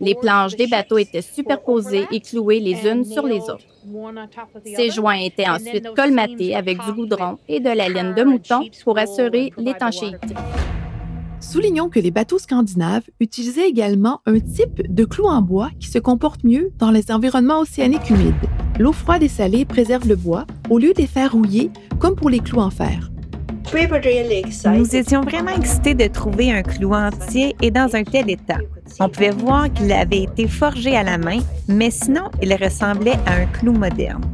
Les 0.00 0.14
planches 0.14 0.56
des 0.56 0.66
bateaux 0.66 0.98
étaient 0.98 1.22
superposées 1.22 2.06
et 2.10 2.20
clouées 2.20 2.60
les 2.60 2.88
unes 2.88 3.04
sur 3.04 3.26
les 3.26 3.40
autres. 3.40 3.64
Ces 4.64 4.90
joints 4.90 5.20
étaient 5.20 5.48
ensuite 5.48 5.94
colmatés 5.94 6.54
avec 6.54 6.78
du 6.84 6.92
goudron 6.92 7.38
et 7.48 7.60
de 7.60 7.70
la 7.70 7.88
laine 7.88 8.14
de 8.14 8.24
mouton 8.24 8.68
pour 8.84 8.98
assurer 8.98 9.52
l'étanchéité. 9.56 10.34
Soulignons 11.40 11.88
que 11.88 12.00
les 12.00 12.10
bateaux 12.10 12.38
scandinaves 12.38 13.04
utilisaient 13.20 13.68
également 13.68 14.20
un 14.26 14.40
type 14.40 14.92
de 14.92 15.04
clou 15.04 15.26
en 15.26 15.40
bois 15.40 15.70
qui 15.78 15.88
se 15.88 15.98
comporte 15.98 16.42
mieux 16.42 16.72
dans 16.78 16.90
les 16.90 17.12
environnements 17.12 17.60
océaniques 17.60 18.10
humides. 18.10 18.34
L'eau 18.78 18.92
froide 18.92 19.22
et 19.22 19.28
salée 19.28 19.64
préserve 19.64 20.08
le 20.08 20.16
bois 20.16 20.46
au 20.68 20.78
lieu 20.78 20.92
des 20.92 21.06
faire 21.06 21.32
rouiller 21.32 21.70
comme 22.00 22.16
pour 22.16 22.28
les 22.28 22.40
clous 22.40 22.60
en 22.60 22.70
fer. 22.70 23.10
Nous 23.72 24.96
étions 24.96 25.20
vraiment 25.20 25.54
excités 25.54 25.94
de 25.94 26.06
trouver 26.06 26.50
un 26.52 26.62
clou 26.62 26.94
entier 26.94 27.54
et 27.60 27.70
dans 27.70 27.94
un 27.94 28.02
tel 28.02 28.30
état. 28.30 28.58
On 28.98 29.08
pouvait 29.08 29.30
voir 29.30 29.70
qu'il 29.72 29.92
avait 29.92 30.22
été 30.22 30.48
forgé 30.48 30.96
à 30.96 31.02
la 31.02 31.18
main, 31.18 31.38
mais 31.68 31.90
sinon, 31.90 32.30
il 32.42 32.54
ressemblait 32.54 33.18
à 33.26 33.34
un 33.34 33.46
clou 33.46 33.72
moderne. 33.72 34.24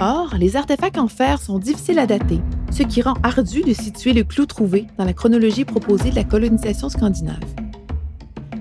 Or, 0.00 0.34
les 0.36 0.56
artefacts 0.56 0.98
en 0.98 1.06
fer 1.06 1.40
sont 1.40 1.60
difficiles 1.60 2.00
à 2.00 2.06
dater, 2.06 2.40
ce 2.72 2.82
qui 2.82 3.02
rend 3.02 3.14
ardu 3.22 3.62
de 3.62 3.72
situer 3.72 4.12
le 4.12 4.24
clou 4.24 4.46
trouvé 4.46 4.86
dans 4.98 5.04
la 5.04 5.12
chronologie 5.12 5.64
proposée 5.64 6.10
de 6.10 6.16
la 6.16 6.24
colonisation 6.24 6.88
scandinave. 6.88 7.38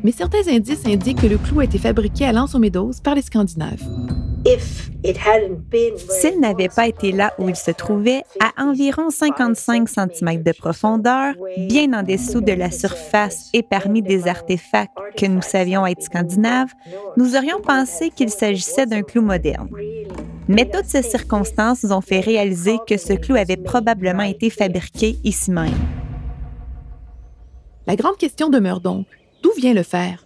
Mais 0.04 0.12
certains 0.12 0.48
indices 0.48 0.86
indiquent 0.86 1.22
que 1.22 1.28
le 1.28 1.38
clou 1.38 1.60
a 1.60 1.66
été 1.66 1.78
fabriqué 1.78 2.26
à 2.26 2.44
aux 2.44 2.92
par 3.04 3.16
les 3.16 3.22
Scandinaves. 3.22 3.84
S'il 6.20 6.40
n'avait 6.40 6.70
pas 6.70 6.88
été 6.88 7.12
là 7.12 7.34
où 7.38 7.48
il 7.48 7.56
se 7.56 7.72
trouvait, 7.72 8.24
à 8.40 8.64
environ 8.64 9.12
55 9.12 9.88
cm 9.88 10.42
de 10.42 10.52
profondeur, 10.52 11.36
bien 11.58 11.94
en 11.94 12.02
dessous 12.02 12.42
de 12.42 12.52
la 12.52 12.72
surface 12.72 13.50
et 13.54 13.62
parmi 13.62 14.02
des 14.02 14.28
artefacts 14.28 14.98
que 15.16 15.28
nous 15.28 15.42
savions 15.42 15.86
être 15.86 16.02
scandinaves, 16.02 16.72
nous 17.18 17.36
aurions 17.36 17.62
pensé 17.62 18.10
qu'il 18.10 18.30
s'agissait 18.30 18.88
d'un 18.88 19.04
clou 19.04 19.22
moderne. 19.22 19.70
Mais 20.48 20.66
toutes 20.66 20.86
ces 20.86 21.04
circonstances 21.04 21.84
nous 21.84 21.92
ont 21.92 22.02
fait 22.02 22.20
réaliser 22.20 22.78
que 22.88 22.98
ce 22.98 23.14
clou 23.14 23.36
avait 23.36 23.58
probablement 23.58 24.24
été 24.24 24.50
fabriqué 24.50 25.18
ici 25.24 25.52
même. 25.52 25.70
La 27.86 27.96
grande 27.96 28.18
question 28.18 28.50
demeure 28.50 28.80
donc, 28.80 29.06
d'où 29.42 29.52
vient 29.58 29.74
le 29.74 29.84
fer? 29.84 30.26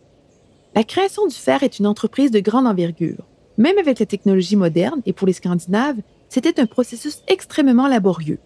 La 0.76 0.84
création 0.84 1.26
du 1.28 1.36
fer 1.36 1.64
est 1.64 1.80
une 1.80 1.88
entreprise 1.88 2.32
de 2.32 2.40
grande 2.40 2.68
envergure. 2.68 3.26
Même 3.58 3.78
avec 3.78 4.00
la 4.00 4.06
technologie 4.06 4.58
moderne 4.58 5.02
et 5.06 5.14
pour 5.14 5.28
les 5.28 5.34
Scandinaves, 5.34 6.02
c'était 6.30 6.60
un 6.60 6.66
processus 6.66 7.22
extrêmement 7.28 7.88
laborieux. 7.88 8.40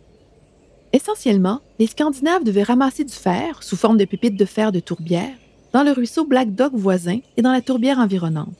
Essentiellement, 0.93 1.61
les 1.79 1.87
Scandinaves 1.87 2.43
devaient 2.43 2.63
ramasser 2.63 3.03
du 3.03 3.13
fer, 3.13 3.63
sous 3.63 3.75
forme 3.75 3.97
de 3.97 4.05
pépites 4.05 4.37
de 4.37 4.45
fer 4.45 4.71
de 4.71 4.79
tourbière, 4.79 5.35
dans 5.73 5.83
le 5.83 5.91
ruisseau 5.91 6.25
Black 6.25 6.53
Dog 6.53 6.73
voisin 6.73 7.19
et 7.37 7.41
dans 7.41 7.51
la 7.51 7.61
tourbière 7.61 7.99
environnante. 7.99 8.53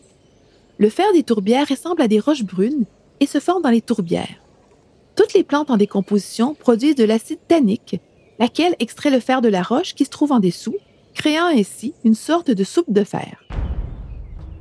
Le 0.77 0.89
fer 0.89 1.11
des 1.13 1.23
tourbières 1.23 1.67
ressemble 1.67 2.01
à 2.01 2.07
des 2.07 2.19
roches 2.19 2.43
brunes 2.43 2.85
et 3.19 3.25
se 3.25 3.39
forme 3.39 3.63
dans 3.63 3.69
les 3.69 3.81
tourbières. 3.81 4.41
Toutes 5.15 5.33
les 5.33 5.43
plantes 5.43 5.69
en 5.69 5.77
décomposition 5.77 6.55
produisent 6.55 6.95
de 6.95 7.03
l'acide 7.03 7.39
tannique, 7.47 7.99
laquelle 8.39 8.75
extrait 8.79 9.09
le 9.09 9.19
fer 9.19 9.41
de 9.41 9.49
la 9.49 9.61
roche 9.61 9.93
qui 9.93 10.05
se 10.05 10.09
trouve 10.09 10.31
en 10.31 10.39
dessous, 10.39 10.77
créant 11.19 11.47
ainsi 11.47 11.93
une 12.05 12.15
sorte 12.15 12.49
de 12.49 12.63
soupe 12.63 12.93
de 12.93 13.03
fer. 13.03 13.43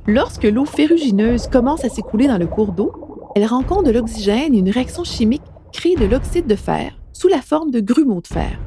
Lorsque 0.05 0.43
l'eau 0.43 0.65
ferrugineuse 0.65 1.47
commence 1.47 1.85
à 1.85 1.89
s'écouler 1.89 2.27
dans 2.27 2.37
le 2.37 2.47
cours 2.47 2.73
d'eau, 2.73 2.91
elle 3.33 3.45
rencontre 3.45 3.83
de 3.83 3.91
l'oxygène 3.91 4.53
et 4.53 4.59
une 4.59 4.69
réaction 4.69 5.05
chimique 5.05 5.41
crée 5.71 5.95
de 5.95 6.03
l'oxyde 6.03 6.47
de 6.47 6.55
fer 6.57 6.99
sous 7.13 7.29
la 7.29 7.41
forme 7.41 7.71
de 7.71 7.79
grumeaux 7.79 8.19
de 8.19 8.27
fer. 8.27 8.59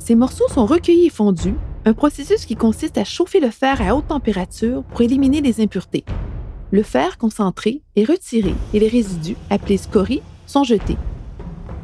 Ces 0.00 0.16
morceaux 0.16 0.48
sont 0.48 0.66
recueillis 0.66 1.06
et 1.06 1.10
fondus, 1.10 1.54
un 1.84 1.92
processus 1.92 2.46
qui 2.46 2.56
consiste 2.56 2.98
à 2.98 3.04
chauffer 3.04 3.38
le 3.38 3.50
fer 3.50 3.80
à 3.80 3.94
haute 3.94 4.08
température 4.08 4.82
pour 4.82 5.02
éliminer 5.02 5.40
les 5.40 5.60
impuretés. 5.60 6.04
Le 6.72 6.82
fer 6.82 7.16
concentré 7.16 7.82
est 7.94 8.04
retiré 8.04 8.54
et 8.74 8.80
les 8.80 8.88
résidus, 8.88 9.36
appelés 9.50 9.76
scories, 9.76 10.22
sont 10.46 10.64
jetés. 10.64 10.98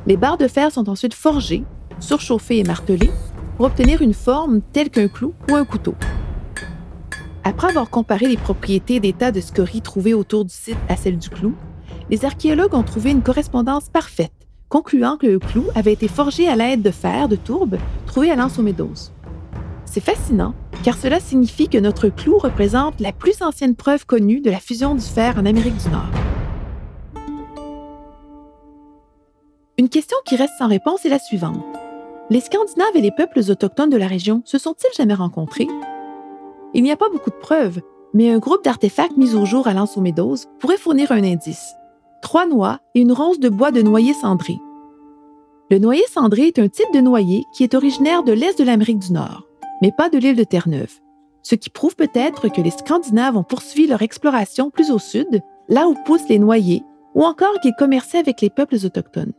Les 0.09 0.17
barres 0.17 0.39
de 0.39 0.49
fer 0.49 0.73
sont 0.73 0.89
ensuite 0.89 1.15
forgées, 1.15 1.63
surchauffées 2.01 2.59
et 2.59 2.65
martelées 2.65 3.11
pour 3.57 3.67
obtenir 3.67 4.03
une 4.03 4.15
forme 4.15 4.61
telle 4.73 4.91
qu'un 4.91 5.09
clou 5.09 5.35
ou 5.51 5.55
un 5.55 5.65
couteau. 5.65 5.95
Après 7.45 7.69
avoir 7.69 7.91
comparé 7.91 8.27
les 8.27 8.37
propriétés 8.37 9.01
des 9.01 9.13
tas 9.13 9.33
de 9.33 9.41
scories 9.41 9.81
trouvées 9.81 10.15
autour 10.15 10.45
du 10.45 10.53
site 10.53 10.79
à 10.89 10.97
celles 10.97 11.19
du 11.19 11.31
clou, 11.31 11.55
les 12.11 12.25
archéologues 12.25 12.75
ont 12.75 12.83
trouvé 12.83 13.11
une 13.11 13.23
correspondance 13.23 13.89
parfaite, 13.89 14.33
concluant 14.69 15.17
que 15.17 15.27
le 15.27 15.39
clou 15.39 15.65
avait 15.75 15.93
été 15.93 16.09
forgé 16.09 16.49
à 16.49 16.57
l'aide 16.57 16.83
de 16.83 16.91
fer 16.91 17.29
de 17.29 17.37
tourbe 17.37 17.79
trouvé 18.07 18.31
à 18.31 18.37
l'Anse. 18.37 18.61
C'est 19.85 20.01
fascinant, 20.01 20.55
car 20.83 20.97
cela 20.97 21.21
signifie 21.21 21.69
que 21.69 21.79
notre 21.79 22.09
clou 22.09 22.39
représente 22.39 23.01
la 23.01 23.13
plus 23.13 23.41
ancienne 23.43 23.77
preuve 23.77 24.07
connue 24.07 24.41
de 24.41 24.51
la 24.51 24.59
fusion 24.59 24.95
du 24.95 25.01
fer 25.01 25.37
en 25.39 25.47
Amérique 25.47 25.77
du 25.77 25.89
Nord. 25.89 26.11
Une 29.79 29.89
question 29.89 30.17
qui 30.25 30.37
reste 30.37 30.55
sans 30.59 30.69
réponse 30.69 31.05
est 31.05 31.11
la 31.11 31.19
suivante. 31.19 31.76
Les 32.29 32.41
Scandinaves 32.41 32.97
et 32.97 33.01
les 33.01 33.13
peuples 33.13 33.39
autochtones 33.51 33.91
de 33.91 33.97
la 33.97 34.09
région 34.09 34.43
se 34.45 34.59
sont-ils 34.59 34.93
jamais 34.97 35.15
rencontrés? 35.15 35.69
Il 36.75 36.83
n'y 36.83 36.91
a 36.91 36.97
pas 36.97 37.09
beaucoup 37.09 37.31
de 37.31 37.37
preuves, 37.37 37.81
mais 38.15 38.31
un 38.31 38.39
groupe 38.39 38.65
d'artefacts 38.65 39.17
mis 39.17 39.37
au 39.37 39.45
jour 39.45 39.69
à 39.69 39.75
Meadows 39.75 40.37
pourrait 40.59 40.77
fournir 40.77 41.13
un 41.13 41.23
indice. 41.23 41.75
Trois 42.23 42.47
noix 42.47 42.81
et 42.97 43.01
une 43.01 43.13
ronce 43.13 43.39
de 43.39 43.49
bois 43.49 43.71
de 43.71 43.81
noyer 43.81 44.13
cendré. 44.13 44.59
Le 45.71 45.79
noyer 45.79 46.03
cendré 46.13 46.49
est 46.49 46.59
un 46.59 46.67
type 46.67 46.93
de 46.93 47.01
noyer 47.01 47.45
qui 47.55 47.63
est 47.63 47.75
originaire 47.75 48.25
de 48.25 48.33
l'est 48.33 48.59
de 48.59 48.65
l'Amérique 48.65 48.99
du 48.99 49.13
Nord, 49.13 49.45
mais 49.81 49.93
pas 49.97 50.09
de 50.09 50.19
l'île 50.19 50.37
de 50.37 50.45
Terre-Neuve, 50.45 51.01
ce 51.45 51.55
qui 51.55 51.71
prouve 51.71 51.95
peut-être 51.95 52.49
que 52.49 52.61
les 52.61 52.71
Scandinaves 52.71 53.37
ont 53.37 53.45
poursuivi 53.45 53.87
leur 53.87 54.03
exploration 54.03 54.71
plus 54.71 54.91
au 54.91 54.99
sud, 54.99 55.43
là 55.69 55.87
où 55.87 55.95
poussent 56.05 56.29
les 56.29 56.41
noyers, 56.41 56.83
ou 57.15 57.23
encore 57.23 57.61
qu'ils 57.63 57.77
commerçaient 57.79 58.19
avec 58.19 58.41
les 58.41 58.51
peuples 58.51 58.85
autochtones. 58.85 59.33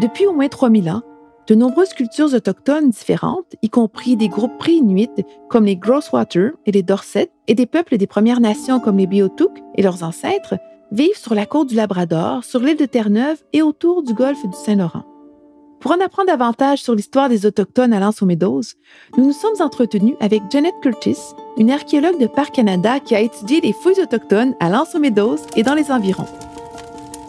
Depuis 0.00 0.26
au 0.26 0.32
moins 0.32 0.48
3000 0.48 0.88
ans, 0.90 1.02
de 1.48 1.54
nombreuses 1.54 1.94
cultures 1.94 2.34
autochtones 2.34 2.90
différentes, 2.90 3.56
y 3.62 3.70
compris 3.70 4.16
des 4.16 4.28
groupes 4.28 4.58
pré-inuits 4.58 5.08
comme 5.48 5.64
les 5.64 5.76
Grosswater 5.76 6.52
et 6.66 6.72
les 6.72 6.82
Dorset, 6.82 7.30
et 7.46 7.54
des 7.54 7.66
peuples 7.66 7.96
des 7.96 8.06
Premières 8.06 8.40
Nations 8.40 8.80
comme 8.80 8.98
les 8.98 9.06
Beothuk 9.06 9.58
et 9.74 9.82
leurs 9.82 10.02
ancêtres, 10.02 10.56
vivent 10.92 11.16
sur 11.16 11.34
la 11.34 11.46
côte 11.46 11.68
du 11.68 11.74
Labrador, 11.74 12.44
sur 12.44 12.60
l'île 12.60 12.76
de 12.76 12.84
Terre-Neuve 12.84 13.42
et 13.54 13.62
autour 13.62 14.02
du 14.02 14.12
golfe 14.12 14.46
du 14.46 14.56
Saint-Laurent. 14.56 15.04
Pour 15.80 15.92
en 15.92 16.00
apprendre 16.00 16.28
davantage 16.28 16.82
sur 16.82 16.94
l'histoire 16.94 17.28
des 17.28 17.46
Autochtones 17.46 17.92
à 17.92 18.00
l'Anse 18.00 18.20
aux 18.20 18.26
Meadows, 18.26 18.62
nous 19.16 19.26
nous 19.26 19.32
sommes 19.32 19.60
entretenus 19.60 20.16
avec 20.20 20.42
Janet 20.50 20.74
Curtis, 20.82 21.18
une 21.56 21.70
archéologue 21.70 22.20
de 22.20 22.26
Parc 22.26 22.56
Canada 22.56 23.00
qui 23.00 23.14
a 23.14 23.20
étudié 23.20 23.60
les 23.60 23.72
fouilles 23.72 24.02
autochtones 24.02 24.54
à 24.60 24.68
l'Anse 24.68 24.94
aux 24.94 25.00
Meadows 25.00 25.38
et 25.56 25.62
dans 25.62 25.74
les 25.74 25.90
environs. 25.90 26.26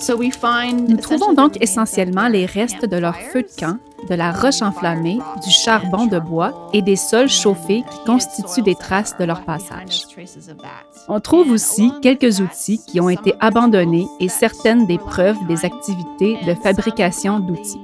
Nous 0.07 0.97
trouvons 0.97 1.33
donc 1.33 1.61
essentiellement 1.61 2.27
les 2.27 2.45
restes 2.45 2.85
de 2.85 2.97
leur 2.97 3.15
feu 3.15 3.43
de 3.43 3.49
camp, 3.59 3.77
de 4.09 4.15
la 4.15 4.31
roche 4.31 4.61
enflammée, 4.61 5.19
du 5.43 5.51
charbon 5.51 6.05
de 6.05 6.19
bois 6.19 6.69
et 6.73 6.81
des 6.81 6.95
sols 6.95 7.29
chauffés 7.29 7.83
qui 7.89 8.03
constituent 8.05 8.61
des 8.61 8.75
traces 8.75 9.17
de 9.17 9.25
leur 9.25 9.43
passage. 9.43 10.03
On 11.09 11.19
trouve 11.19 11.51
aussi 11.51 11.91
quelques 12.01 12.39
outils 12.39 12.79
qui 12.87 13.01
ont 13.01 13.09
été 13.09 13.33
abandonnés 13.39 14.07
et 14.19 14.29
certaines 14.29 14.85
des 14.87 14.97
preuves 14.97 15.37
des 15.47 15.65
activités 15.65 16.37
de 16.45 16.53
fabrication 16.53 17.39
d'outils. 17.39 17.83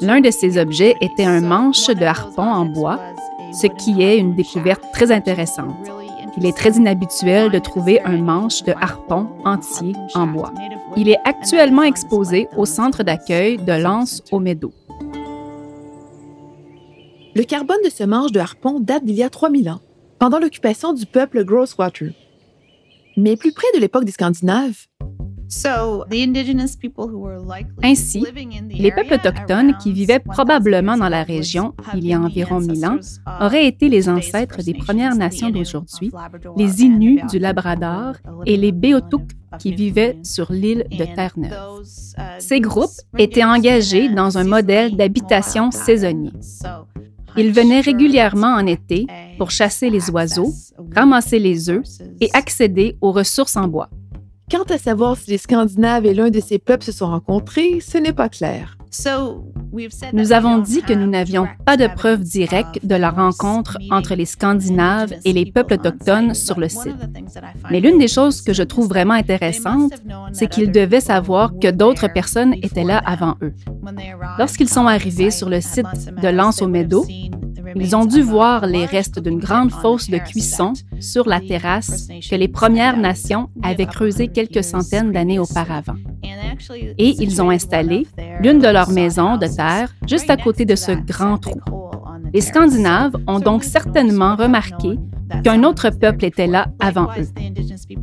L'un 0.00 0.20
de 0.20 0.30
ces 0.30 0.58
objets 0.58 0.96
était 1.00 1.24
un 1.24 1.40
manche 1.40 1.86
de 1.86 2.04
harpon 2.04 2.42
en 2.42 2.64
bois, 2.64 2.98
ce 3.52 3.66
qui 3.68 4.02
est 4.02 4.18
une 4.18 4.34
découverte 4.34 4.82
très 4.92 5.12
intéressante. 5.12 6.01
Il 6.38 6.46
est 6.46 6.56
très 6.56 6.72
inhabituel 6.76 7.50
de 7.50 7.58
trouver 7.58 8.00
un 8.02 8.16
manche 8.16 8.62
de 8.62 8.72
harpon 8.80 9.28
entier 9.44 9.94
en 10.14 10.26
bois. 10.26 10.52
Il 10.96 11.08
est 11.08 11.18
actuellement 11.24 11.82
exposé 11.82 12.48
au 12.56 12.64
centre 12.64 13.02
d'accueil 13.02 13.58
de 13.58 13.72
Lens 13.72 14.22
au 14.32 14.40
Méadow. 14.40 14.72
Le 17.34 17.42
carbone 17.44 17.82
de 17.84 17.90
ce 17.90 18.04
manche 18.04 18.32
de 18.32 18.40
harpon 18.40 18.80
date 18.80 19.04
d'il 19.04 19.16
y 19.16 19.22
a 19.22 19.30
3000 19.30 19.70
ans, 19.70 19.80
pendant 20.18 20.38
l'occupation 20.38 20.92
du 20.92 21.06
peuple 21.06 21.44
Grosswater. 21.44 22.12
Mais 23.16 23.36
plus 23.36 23.52
près 23.52 23.68
de 23.74 23.80
l'époque 23.80 24.04
des 24.04 24.12
Scandinaves, 24.12 24.86
Ainsi, 27.82 28.24
les 28.70 28.90
peuples 28.90 29.14
autochtones 29.14 29.76
qui 29.76 29.92
vivaient 29.92 30.18
probablement 30.18 30.96
dans 30.96 31.08
la 31.10 31.22
région 31.22 31.74
il 31.94 32.06
y 32.06 32.14
a 32.14 32.20
environ 32.20 32.60
1000 32.60 32.86
ans 32.86 32.98
auraient 33.40 33.66
été 33.66 33.88
les 33.88 34.08
ancêtres 34.08 34.62
des 34.62 34.72
Premières 34.72 35.14
Nations 35.14 35.50
d'aujourd'hui, 35.50 36.10
les 36.56 36.82
Inuits 36.82 37.20
du 37.30 37.38
Labrador 37.38 38.14
et 38.46 38.56
les 38.56 38.72
Beothuk 38.72 39.22
qui 39.58 39.74
vivaient 39.74 40.16
sur 40.22 40.50
l'île 40.50 40.86
de 40.90 41.04
Terre-Neuve. 41.04 41.52
Ces 42.38 42.60
groupes 42.60 43.00
étaient 43.18 43.44
engagés 43.44 44.08
dans 44.08 44.38
un 44.38 44.44
modèle 44.44 44.96
d'habitation 44.96 45.70
saisonnier. 45.70 46.32
Ils 47.36 47.52
venaient 47.52 47.80
régulièrement 47.80 48.54
en 48.54 48.66
été 48.66 49.06
pour 49.38 49.50
chasser 49.50 49.90
les 49.90 50.10
oiseaux, 50.10 50.52
ramasser 50.94 51.38
les 51.38 51.68
œufs 51.68 51.82
et 52.20 52.30
accéder 52.32 52.96
aux 53.00 53.12
ressources 53.12 53.56
en 53.56 53.68
bois. 53.68 53.90
Quant 54.52 54.64
à 54.64 54.76
savoir 54.76 55.16
si 55.16 55.30
les 55.30 55.38
Scandinaves 55.38 56.04
et 56.04 56.12
l'un 56.12 56.28
de 56.28 56.38
ces 56.38 56.58
peuples 56.58 56.84
se 56.84 56.92
sont 56.92 57.06
rencontrés, 57.06 57.80
ce 57.80 57.96
n'est 57.96 58.12
pas 58.12 58.28
clair. 58.28 58.76
Nous 60.12 60.32
avons 60.32 60.58
dit 60.58 60.82
que 60.82 60.92
nous 60.92 61.06
n'avions 61.06 61.48
pas 61.64 61.78
de 61.78 61.86
preuves 61.86 62.20
directes 62.20 62.84
de 62.84 62.94
la 62.94 63.08
rencontre 63.08 63.78
entre 63.90 64.14
les 64.14 64.26
Scandinaves 64.26 65.14
et 65.24 65.32
les 65.32 65.50
peuples 65.50 65.72
autochtones 65.72 66.34
sur 66.34 66.60
le 66.60 66.68
site. 66.68 66.98
Mais 67.70 67.80
l'une 67.80 67.98
des 67.98 68.08
choses 68.08 68.42
que 68.42 68.52
je 68.52 68.62
trouve 68.62 68.88
vraiment 68.88 69.14
intéressante, 69.14 69.94
c'est 70.34 70.48
qu'ils 70.48 70.70
devaient 70.70 71.00
savoir 71.00 71.52
que 71.58 71.70
d'autres 71.70 72.12
personnes 72.12 72.52
étaient 72.62 72.84
là 72.84 73.00
avant 73.06 73.36
eux. 73.40 73.54
Lorsqu'ils 74.38 74.68
sont 74.68 74.86
arrivés 74.86 75.30
sur 75.30 75.48
le 75.48 75.62
site 75.62 75.86
de 76.20 76.28
Lance 76.28 76.60
au 76.60 76.68
Meadow, 76.68 77.06
ils 77.76 77.96
ont 77.96 78.04
dû 78.04 78.22
voir 78.22 78.66
les 78.66 78.86
restes 78.86 79.18
d'une 79.18 79.38
grande 79.38 79.70
fosse 79.70 80.10
de 80.10 80.18
cuisson 80.18 80.72
sur 81.00 81.28
la 81.28 81.40
terrasse 81.40 82.08
que 82.30 82.36
les 82.36 82.48
Premières 82.48 82.96
Nations 82.96 83.48
avaient 83.62 83.86
creusée 83.86 84.28
quelques 84.28 84.64
centaines 84.64 85.12
d'années 85.12 85.38
auparavant. 85.38 85.96
Et 86.98 87.14
ils 87.22 87.40
ont 87.42 87.50
installé 87.50 88.06
l'une 88.40 88.58
de 88.58 88.68
leurs 88.68 88.90
maisons 88.90 89.36
de 89.36 89.46
terre 89.46 89.94
juste 90.06 90.30
à 90.30 90.36
côté 90.36 90.64
de 90.64 90.76
ce 90.76 90.92
grand 90.92 91.38
trou. 91.38 91.60
Les 92.32 92.40
Scandinaves 92.40 93.16
ont 93.26 93.40
donc 93.40 93.62
certainement 93.62 94.36
remarqué 94.36 94.98
qu'un 95.44 95.64
autre 95.64 95.90
peuple 95.90 96.24
était 96.24 96.46
là 96.46 96.66
avant 96.80 97.08
eux. 97.18 97.26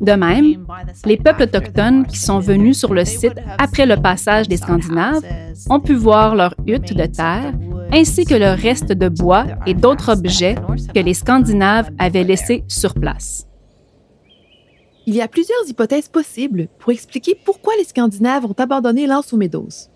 De 0.01 0.12
même, 0.13 0.65
les 1.05 1.17
peuples 1.17 1.43
autochtones 1.43 2.05
qui 2.05 2.17
sont 2.17 2.39
venus 2.39 2.77
sur 2.77 2.93
le 2.93 3.05
site 3.05 3.36
après 3.58 3.86
le 3.86 3.95
passage 3.95 4.47
des 4.47 4.58
Scandinaves 4.58 5.23
ont 5.69 5.79
pu 5.79 5.93
voir 5.93 6.36
leurs 6.36 6.55
huttes 6.67 6.93
de 6.93 7.05
terre 7.05 7.53
ainsi 7.91 8.25
que 8.25 8.36
le 8.36 8.52
reste 8.52 8.91
de 8.91 9.10
bois 9.10 9.45
et 9.65 9.73
d'autres 9.73 10.12
objets 10.12 10.56
que 10.93 10.99
les 10.99 11.13
Scandinaves 11.13 11.89
avaient 11.97 12.23
laissés 12.23 12.63
sur 12.67 12.93
place. 12.93 13.47
Il 15.08 15.15
y 15.15 15.21
a 15.21 15.28
plusieurs 15.28 15.67
hypothèses 15.67 16.08
possibles 16.08 16.67
pour 16.78 16.91
expliquer 16.91 17.36
pourquoi 17.43 17.73
les 17.78 17.84
Scandinaves 17.84 18.45
ont 18.45 18.56
abandonné 18.58 19.08
l'Anse 19.08 19.34
aux. 19.34 19.89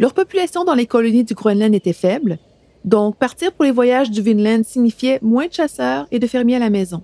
Leur 0.00 0.12
population 0.12 0.64
dans 0.64 0.74
les 0.74 0.86
colonies 0.86 1.22
du 1.22 1.34
Groenland 1.34 1.74
était 1.74 1.92
faible, 1.92 2.38
donc 2.84 3.16
partir 3.16 3.52
pour 3.52 3.64
les 3.64 3.70
voyages 3.70 4.10
du 4.10 4.20
Vinland 4.20 4.64
signifiait 4.64 5.20
moins 5.22 5.46
de 5.46 5.52
chasseurs 5.52 6.08
et 6.10 6.18
de 6.18 6.26
fermiers 6.26 6.56
à 6.56 6.58
la 6.58 6.70
maison. 6.70 7.02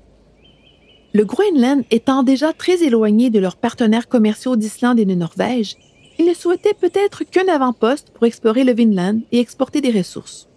Le 1.13 1.25
Groenland 1.25 1.85
étant 1.91 2.23
déjà 2.23 2.53
très 2.53 2.83
éloigné 2.83 3.31
de 3.31 3.39
leurs 3.39 3.57
partenaires 3.57 4.09
commerciaux 4.09 4.57
d'Islande 4.57 4.99
et 4.99 5.05
de 5.05 5.15
Norvège, 5.15 5.77
ils 6.21 6.27
ne 6.27 6.35
souhaitaient 6.35 6.75
peut-être 6.79 7.25
qu'un 7.25 7.49
avant-poste 7.49 8.11
pour 8.11 8.27
explorer 8.27 8.63
le 8.63 8.75
Vinland 8.75 9.21
et 9.33 9.41
exporter 9.41 9.81
des 9.81 9.91
ressources. 9.91 10.49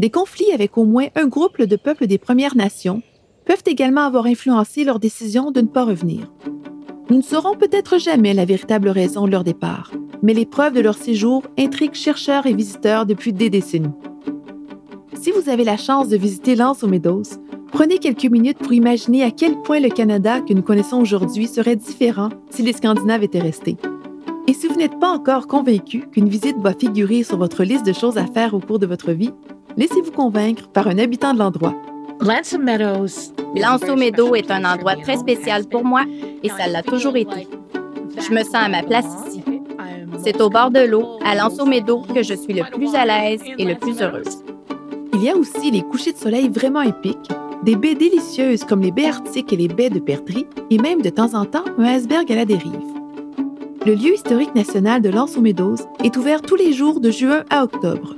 Des 0.00 0.10
conflits 0.10 0.50
avec 0.52 0.76
au 0.76 0.84
moins 0.84 1.06
un 1.14 1.28
groupe 1.28 1.62
de 1.62 1.76
peuples 1.76 2.08
des 2.08 2.18
Premières 2.18 2.56
Nations 2.56 3.00
peuvent 3.46 3.62
également 3.66 4.04
avoir 4.04 4.26
influencé 4.26 4.82
leur 4.82 4.98
décision 4.98 5.52
de 5.52 5.60
ne 5.60 5.68
pas 5.68 5.84
revenir. 5.84 6.32
Nous 7.08 7.18
ne 7.18 7.22
saurons 7.22 7.56
peut-être 7.56 7.98
jamais 7.98 8.34
la 8.34 8.44
véritable 8.44 8.88
raison 8.88 9.26
de 9.26 9.30
leur 9.30 9.44
départ, 9.44 9.92
mais 10.22 10.34
les 10.34 10.44
preuves 10.44 10.74
de 10.74 10.80
leur 10.80 10.96
séjour 10.96 11.44
intriguent 11.56 11.94
chercheurs 11.94 12.46
et 12.46 12.54
visiteurs 12.54 13.06
depuis 13.06 13.32
des 13.32 13.48
décennies. 13.48 13.94
Si 15.20 15.30
vous 15.30 15.48
avez 15.48 15.62
la 15.62 15.76
chance 15.76 16.08
de 16.08 16.16
visiter 16.16 16.56
l'Anse 16.56 16.82
aux 16.82 16.88
Meadows, 16.88 17.22
prenez 17.70 17.98
quelques 17.98 18.24
minutes 18.24 18.58
pour 18.58 18.72
imaginer 18.72 19.22
à 19.22 19.30
quel 19.30 19.56
point 19.62 19.78
le 19.78 19.90
Canada 19.90 20.40
que 20.40 20.52
nous 20.52 20.62
connaissons 20.62 21.00
aujourd'hui 21.00 21.46
serait 21.46 21.76
différent 21.76 22.30
si 22.50 22.64
les 22.64 22.72
Scandinaves 22.72 23.22
étaient 23.22 23.38
restés. 23.38 23.76
Et 24.50 24.52
si 24.52 24.66
vous 24.66 24.74
n'êtes 24.74 24.98
pas 24.98 25.10
encore 25.10 25.46
convaincu 25.46 26.08
qu'une 26.10 26.28
visite 26.28 26.58
doit 26.58 26.74
figurer 26.74 27.22
sur 27.22 27.36
votre 27.36 27.62
liste 27.62 27.86
de 27.86 27.92
choses 27.92 28.18
à 28.18 28.26
faire 28.26 28.52
au 28.52 28.58
cours 28.58 28.80
de 28.80 28.86
votre 28.86 29.12
vie, 29.12 29.30
laissez-vous 29.76 30.10
convaincre 30.10 30.66
par 30.66 30.88
un 30.88 30.98
habitant 30.98 31.34
de 31.34 31.38
l'endroit. 31.38 31.72
Lanceau 32.20 32.58
Meadow 32.58 34.34
est 34.34 34.50
un 34.50 34.64
endroit 34.64 34.96
très 34.96 35.18
spécial 35.18 35.66
pour 35.66 35.84
moi 35.84 36.02
et 36.42 36.48
ça 36.48 36.66
l'a 36.66 36.82
toujours 36.82 37.14
été. 37.14 37.46
Je 38.18 38.34
me 38.34 38.42
sens 38.42 38.56
à 38.56 38.68
ma 38.68 38.82
place 38.82 39.06
ici. 39.28 39.44
C'est 40.24 40.40
au 40.40 40.50
bord 40.50 40.72
de 40.72 40.80
l'eau, 40.80 41.20
à 41.24 41.36
Lanceau 41.36 41.64
Meadow, 41.64 42.02
que 42.12 42.24
je 42.24 42.34
suis 42.34 42.52
le 42.52 42.64
plus 42.72 42.92
à 42.96 43.04
l'aise 43.04 43.42
et 43.56 43.64
le 43.64 43.76
plus 43.76 44.02
heureuse. 44.02 44.42
Il 45.14 45.22
y 45.22 45.30
a 45.30 45.36
aussi 45.36 45.70
les 45.70 45.82
couchers 45.82 46.12
de 46.12 46.18
soleil 46.18 46.48
vraiment 46.48 46.82
épiques, 46.82 47.30
des 47.62 47.76
baies 47.76 47.94
délicieuses 47.94 48.64
comme 48.64 48.82
les 48.82 48.90
baies 48.90 49.10
arctiques 49.10 49.52
et 49.52 49.56
les 49.56 49.68
baies 49.68 49.90
de 49.90 50.00
perdrix, 50.00 50.48
et 50.70 50.78
même 50.78 51.02
de 51.02 51.10
temps 51.10 51.34
en 51.34 51.44
temps 51.44 51.66
un 51.78 51.84
iceberg 51.84 52.32
à 52.32 52.34
la 52.34 52.44
dérive. 52.44 52.99
Le 53.86 53.94
lieu 53.94 54.12
historique 54.12 54.54
national 54.54 55.00
de 55.00 55.08
l'Anse 55.08 55.38
aux 55.38 55.40
Meadows 55.40 55.76
est 56.04 56.14
ouvert 56.18 56.42
tous 56.42 56.54
les 56.54 56.74
jours 56.74 57.00
de 57.00 57.10
juin 57.10 57.44
à 57.48 57.64
octobre. 57.64 58.14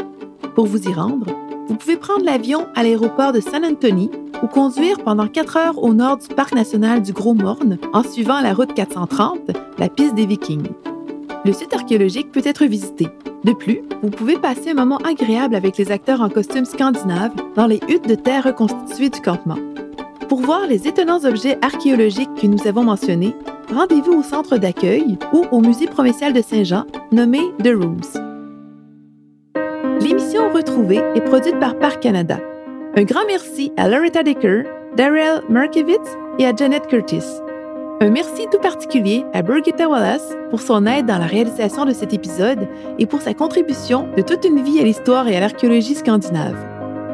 Pour 0.57 0.67
vous 0.67 0.89
y 0.89 0.93
rendre, 0.93 1.27
vous 1.69 1.77
pouvez 1.77 1.97
prendre 1.97 2.25
l'avion 2.25 2.67
à 2.75 2.83
l'aéroport 2.83 3.33
de 3.33 3.39
San 3.39 3.65
Antonio 3.65 4.11
ou 4.43 4.49
conduire 4.49 4.99
pendant 5.05 5.29
quatre 5.29 5.57
heures 5.57 5.81
au 5.81 5.95
nord 5.95 6.19
du 6.19 6.27
parc 6.35 6.53
national 6.53 7.01
du 7.01 7.13
Gros 7.13 7.35
Morne 7.35 7.79
en 7.93 8.03
suivant 8.03 8.41
la 8.41 8.55
route 8.55 8.75
430, 8.75 9.53
la 9.79 9.89
piste 9.89 10.17
des 10.17 10.27
Vikings. 10.27 10.69
Le 11.45 11.53
site 11.53 11.73
archéologique 11.73 12.33
peut 12.33 12.43
être 12.45 12.65
visité. 12.65 13.07
De 13.45 13.53
plus, 13.53 13.83
vous 14.03 14.11
pouvez 14.11 14.39
passer 14.39 14.71
un 14.71 14.75
moment 14.75 14.99
agréable 14.99 15.55
avec 15.55 15.79
les 15.79 15.93
acteurs 15.93 16.23
en 16.23 16.29
costume 16.29 16.65
scandinave 16.65 17.35
dans 17.55 17.67
les 17.67 17.81
huttes 17.89 18.09
de 18.09 18.17
terre 18.17 18.45
reconstituées 18.45 19.11
du 19.11 19.21
campement. 19.21 19.59
Pour 20.29 20.41
voir 20.41 20.67
les 20.67 20.89
étonnants 20.89 21.25
objets 21.25 21.59
archéologiques 21.63 22.35
que 22.41 22.47
nous 22.47 22.67
avons 22.67 22.85
mentionnés, 22.85 23.35
rendez-vous 23.73 24.13
au 24.13 24.23
centre 24.23 24.57
d'accueil 24.57 25.19
ou 25.33 25.45
au 25.51 25.61
musée 25.61 25.87
provincial 25.87 26.33
de 26.33 26.41
Saint-Jean, 26.43 26.85
nommé 27.11 27.41
The 27.63 27.75
Rooms. 27.75 28.01
L'émission 30.01 30.51
Retrouvée 30.53 31.03
est 31.15 31.21
produite 31.21 31.59
par 31.61 31.79
Parc 31.79 32.01
Canada. 32.01 32.39
Un 32.97 33.05
grand 33.05 33.25
merci 33.27 33.73
à 33.77 33.89
Loretta 33.89 34.23
Decker, 34.23 34.65
Darrell 34.97 35.43
Markevitz 35.49 36.17
et 36.39 36.47
à 36.47 36.55
Janet 36.55 36.87
Curtis. 36.87 37.25
Un 38.01 38.11
merci 38.11 38.47
tout 38.51 38.59
particulier 38.59 39.25
à 39.33 39.43
Birgitta 39.43 39.89
Wallace 39.89 40.37
pour 40.51 40.61
son 40.61 40.87
aide 40.87 41.07
dans 41.07 41.19
la 41.19 41.27
réalisation 41.27 41.85
de 41.85 41.93
cet 41.93 42.13
épisode 42.13 42.67
et 42.99 43.07
pour 43.07 43.21
sa 43.21 43.33
contribution 43.33 44.09
de 44.17 44.23
toute 44.23 44.45
une 44.45 44.63
vie 44.63 44.81
à 44.81 44.83
l'histoire 44.83 45.29
et 45.29 45.37
à 45.37 45.41
l'archéologie 45.41 45.95
scandinave. 45.95 46.72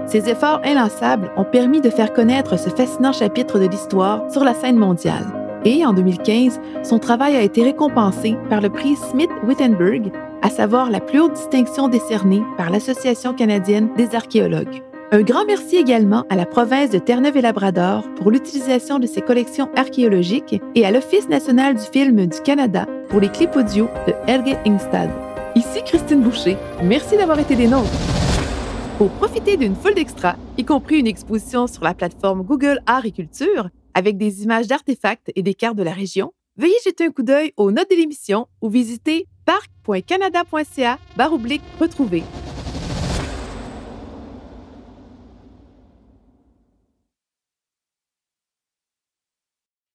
Ses 0.09 0.29
efforts 0.29 0.61
inlassables 0.65 1.31
ont 1.37 1.45
permis 1.45 1.81
de 1.81 1.91
faire 1.91 2.13
connaître 2.13 2.59
ce 2.59 2.71
fascinant 2.71 3.13
chapitre 3.13 3.59
de 3.59 3.67
l'histoire 3.67 4.31
sur 4.33 4.43
la 4.43 4.55
scène 4.55 4.77
mondiale 4.77 5.27
et 5.65 5.85
en 5.85 5.93
2015, 5.93 6.61
son 6.83 6.99
travail 6.99 7.37
a 7.37 7.43
été 7.43 7.63
récompensé 7.63 8.37
par 8.49 8.61
le 8.61 8.71
prix 8.71 8.97
Smith-Wittenberg, 9.11 10.13
à 10.43 10.51
savoir 10.51 10.91
la 10.91 11.01
plus 11.01 11.21
haute 11.21 11.35
distinction 11.35 11.89
décernée 11.89 12.43
par 12.57 12.71
l'Association 12.71 13.35
canadienne 13.35 13.89
des 13.97 14.15
archéologues. 14.15 14.83
Un 15.11 15.23
grand 15.23 15.45
merci 15.47 15.77
également 15.77 16.25
à 16.29 16.37
la 16.37 16.45
province 16.45 16.91
de 16.91 16.99
Terre-Neuve 16.99 17.39
et 17.39 17.41
Labrador 17.41 18.05
pour 18.17 18.31
l'utilisation 18.31 18.99
de 18.99 19.07
ses 19.07 19.23
collections 19.23 19.71
archéologiques 19.75 20.61
et 20.75 20.85
à 20.85 20.91
l'Office 20.91 21.29
national 21.29 21.75
du 21.75 21.83
film 21.83 22.27
du 22.27 22.41
Canada 22.43 22.87
pour 23.09 23.21
les 23.21 23.31
clips 23.31 23.57
audio 23.57 23.89
de 24.07 24.13
Helge 24.27 24.57
Ingstad. 24.67 25.11
Ici 25.55 25.83
Christine 25.85 26.21
Boucher. 26.21 26.57
Merci 26.83 27.17
d'avoir 27.17 27.39
été 27.39 27.57
des 27.57 27.69
nôtres. 27.69 28.28
Pour 28.99 29.11
profiter 29.11 29.57
d'une 29.57 29.77
foule 29.77 29.95
d'extras, 29.95 30.35
y 30.57 30.65
compris 30.65 30.99
une 30.99 31.07
exposition 31.07 31.69
sur 31.69 31.85
la 31.85 31.95
plateforme 31.95 32.43
Google 32.43 32.81
Art 32.87 33.07
et 33.07 33.13
Culture, 33.13 33.69
avec 33.95 34.19
des 34.19 34.43
images 34.43 34.67
d'artefacts 34.67 35.31
et 35.37 35.43
des 35.45 35.55
cartes 35.55 35.77
de 35.77 35.85
la 35.85 35.93
région, 35.93 36.33
veuillez 36.57 36.75
jeter 36.85 37.05
un 37.05 37.13
coup 37.13 37.23
d'œil 37.23 37.53
aux 37.57 37.71
notes 37.71 37.89
de 37.89 37.95
l'émission 37.95 38.49
ou 38.61 38.69
visiter 38.69 39.29
parc.canada.ca 39.45 40.99
retrouver. 41.79 42.25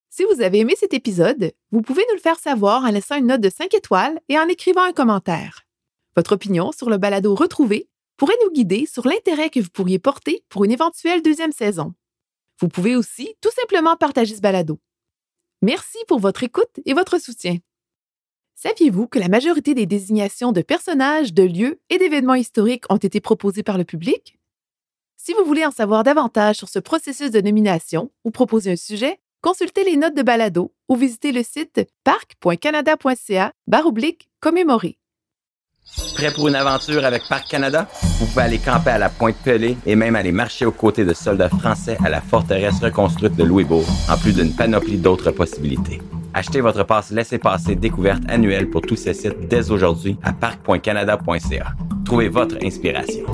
Si 0.09 0.23
vous 0.33 0.41
avez 0.41 0.59
aimé 0.59 0.75
cet 0.79 0.93
épisode, 0.93 1.51
vous 1.73 1.81
pouvez 1.81 2.03
nous 2.07 2.15
le 2.15 2.21
faire 2.21 2.39
savoir 2.39 2.85
en 2.85 2.91
laissant 2.91 3.17
une 3.17 3.27
note 3.27 3.41
de 3.41 3.49
5 3.49 3.73
étoiles 3.73 4.21
et 4.29 4.39
en 4.39 4.47
écrivant 4.47 4.83
un 4.83 4.93
commentaire. 4.93 5.63
Votre 6.15 6.35
opinion 6.35 6.71
sur 6.71 6.89
le 6.89 6.97
balado 6.97 7.35
Retrouvé 7.35 7.89
pourrait 8.17 8.37
nous 8.43 8.51
guider 8.51 8.85
sur 8.85 9.07
l'intérêt 9.07 9.49
que 9.49 9.59
vous 9.59 9.69
pourriez 9.69 9.99
porter 9.99 10.43
pour 10.49 10.63
une 10.63 10.71
éventuelle 10.71 11.21
deuxième 11.21 11.51
saison. 11.51 11.93
Vous 12.59 12.67
pouvez 12.67 12.95
aussi 12.95 13.35
tout 13.41 13.51
simplement 13.51 13.97
partager 13.97 14.35
ce 14.35 14.41
balado. 14.41 14.79
Merci 15.61 15.97
pour 16.07 16.19
votre 16.19 16.43
écoute 16.43 16.79
et 16.85 16.93
votre 16.93 17.19
soutien. 17.19 17.57
Saviez-vous 18.55 19.07
que 19.07 19.19
la 19.19 19.27
majorité 19.27 19.73
des 19.73 19.85
désignations 19.85 20.51
de 20.51 20.61
personnages, 20.61 21.33
de 21.33 21.43
lieux 21.43 21.81
et 21.89 21.97
d'événements 21.97 22.35
historiques 22.35 22.85
ont 22.89 22.97
été 22.97 23.19
proposées 23.19 23.63
par 23.63 23.77
le 23.77 23.83
public? 23.83 24.39
Si 25.17 25.33
vous 25.33 25.45
voulez 25.45 25.65
en 25.65 25.71
savoir 25.71 26.03
davantage 26.03 26.57
sur 26.57 26.69
ce 26.69 26.79
processus 26.79 27.31
de 27.31 27.41
nomination 27.41 28.11
ou 28.23 28.31
proposer 28.31 28.71
un 28.71 28.75
sujet, 28.75 29.19
consultez 29.41 29.83
les 29.83 29.97
notes 29.97 30.15
de 30.15 30.21
balado 30.21 30.73
ou 30.89 30.95
visitez 30.95 31.31
le 31.31 31.43
site 31.43 31.81
parc.canada.ca 32.03 33.53
commémorer. 34.41 34.99
Prêt 36.15 36.31
pour 36.31 36.47
une 36.47 36.55
aventure 36.55 37.05
avec 37.05 37.23
Parc 37.27 37.47
Canada? 37.49 37.87
Vous 38.19 38.25
pouvez 38.27 38.43
aller 38.43 38.59
camper 38.59 38.91
à 38.91 38.97
la 38.97 39.09
Pointe 39.09 39.35
Pelée 39.43 39.77
et 39.85 39.95
même 39.95 40.15
aller 40.15 40.31
marcher 40.31 40.65
aux 40.65 40.71
côtés 40.71 41.05
de 41.05 41.13
soldats 41.13 41.49
français 41.49 41.97
à 42.03 42.09
la 42.09 42.21
forteresse 42.21 42.79
reconstruite 42.81 43.35
de 43.35 43.43
Louisbourg, 43.43 43.85
en 44.09 44.17
plus 44.17 44.33
d'une 44.33 44.55
panoplie 44.55 44.97
d'autres 44.97 45.31
possibilités. 45.31 46.01
Achetez 46.33 46.61
votre 46.61 46.83
passe 46.83 47.11
laissez-passer 47.11 47.75
découverte 47.75 48.23
annuelle 48.27 48.69
pour 48.69 48.81
tous 48.81 48.95
ces 48.95 49.13
sites 49.13 49.47
dès 49.47 49.71
aujourd'hui 49.71 50.17
à 50.23 50.33
parc.canada.ca. 50.33 51.73
Trouvez 52.05 52.29
votre 52.29 52.57
inspiration. 52.63 53.25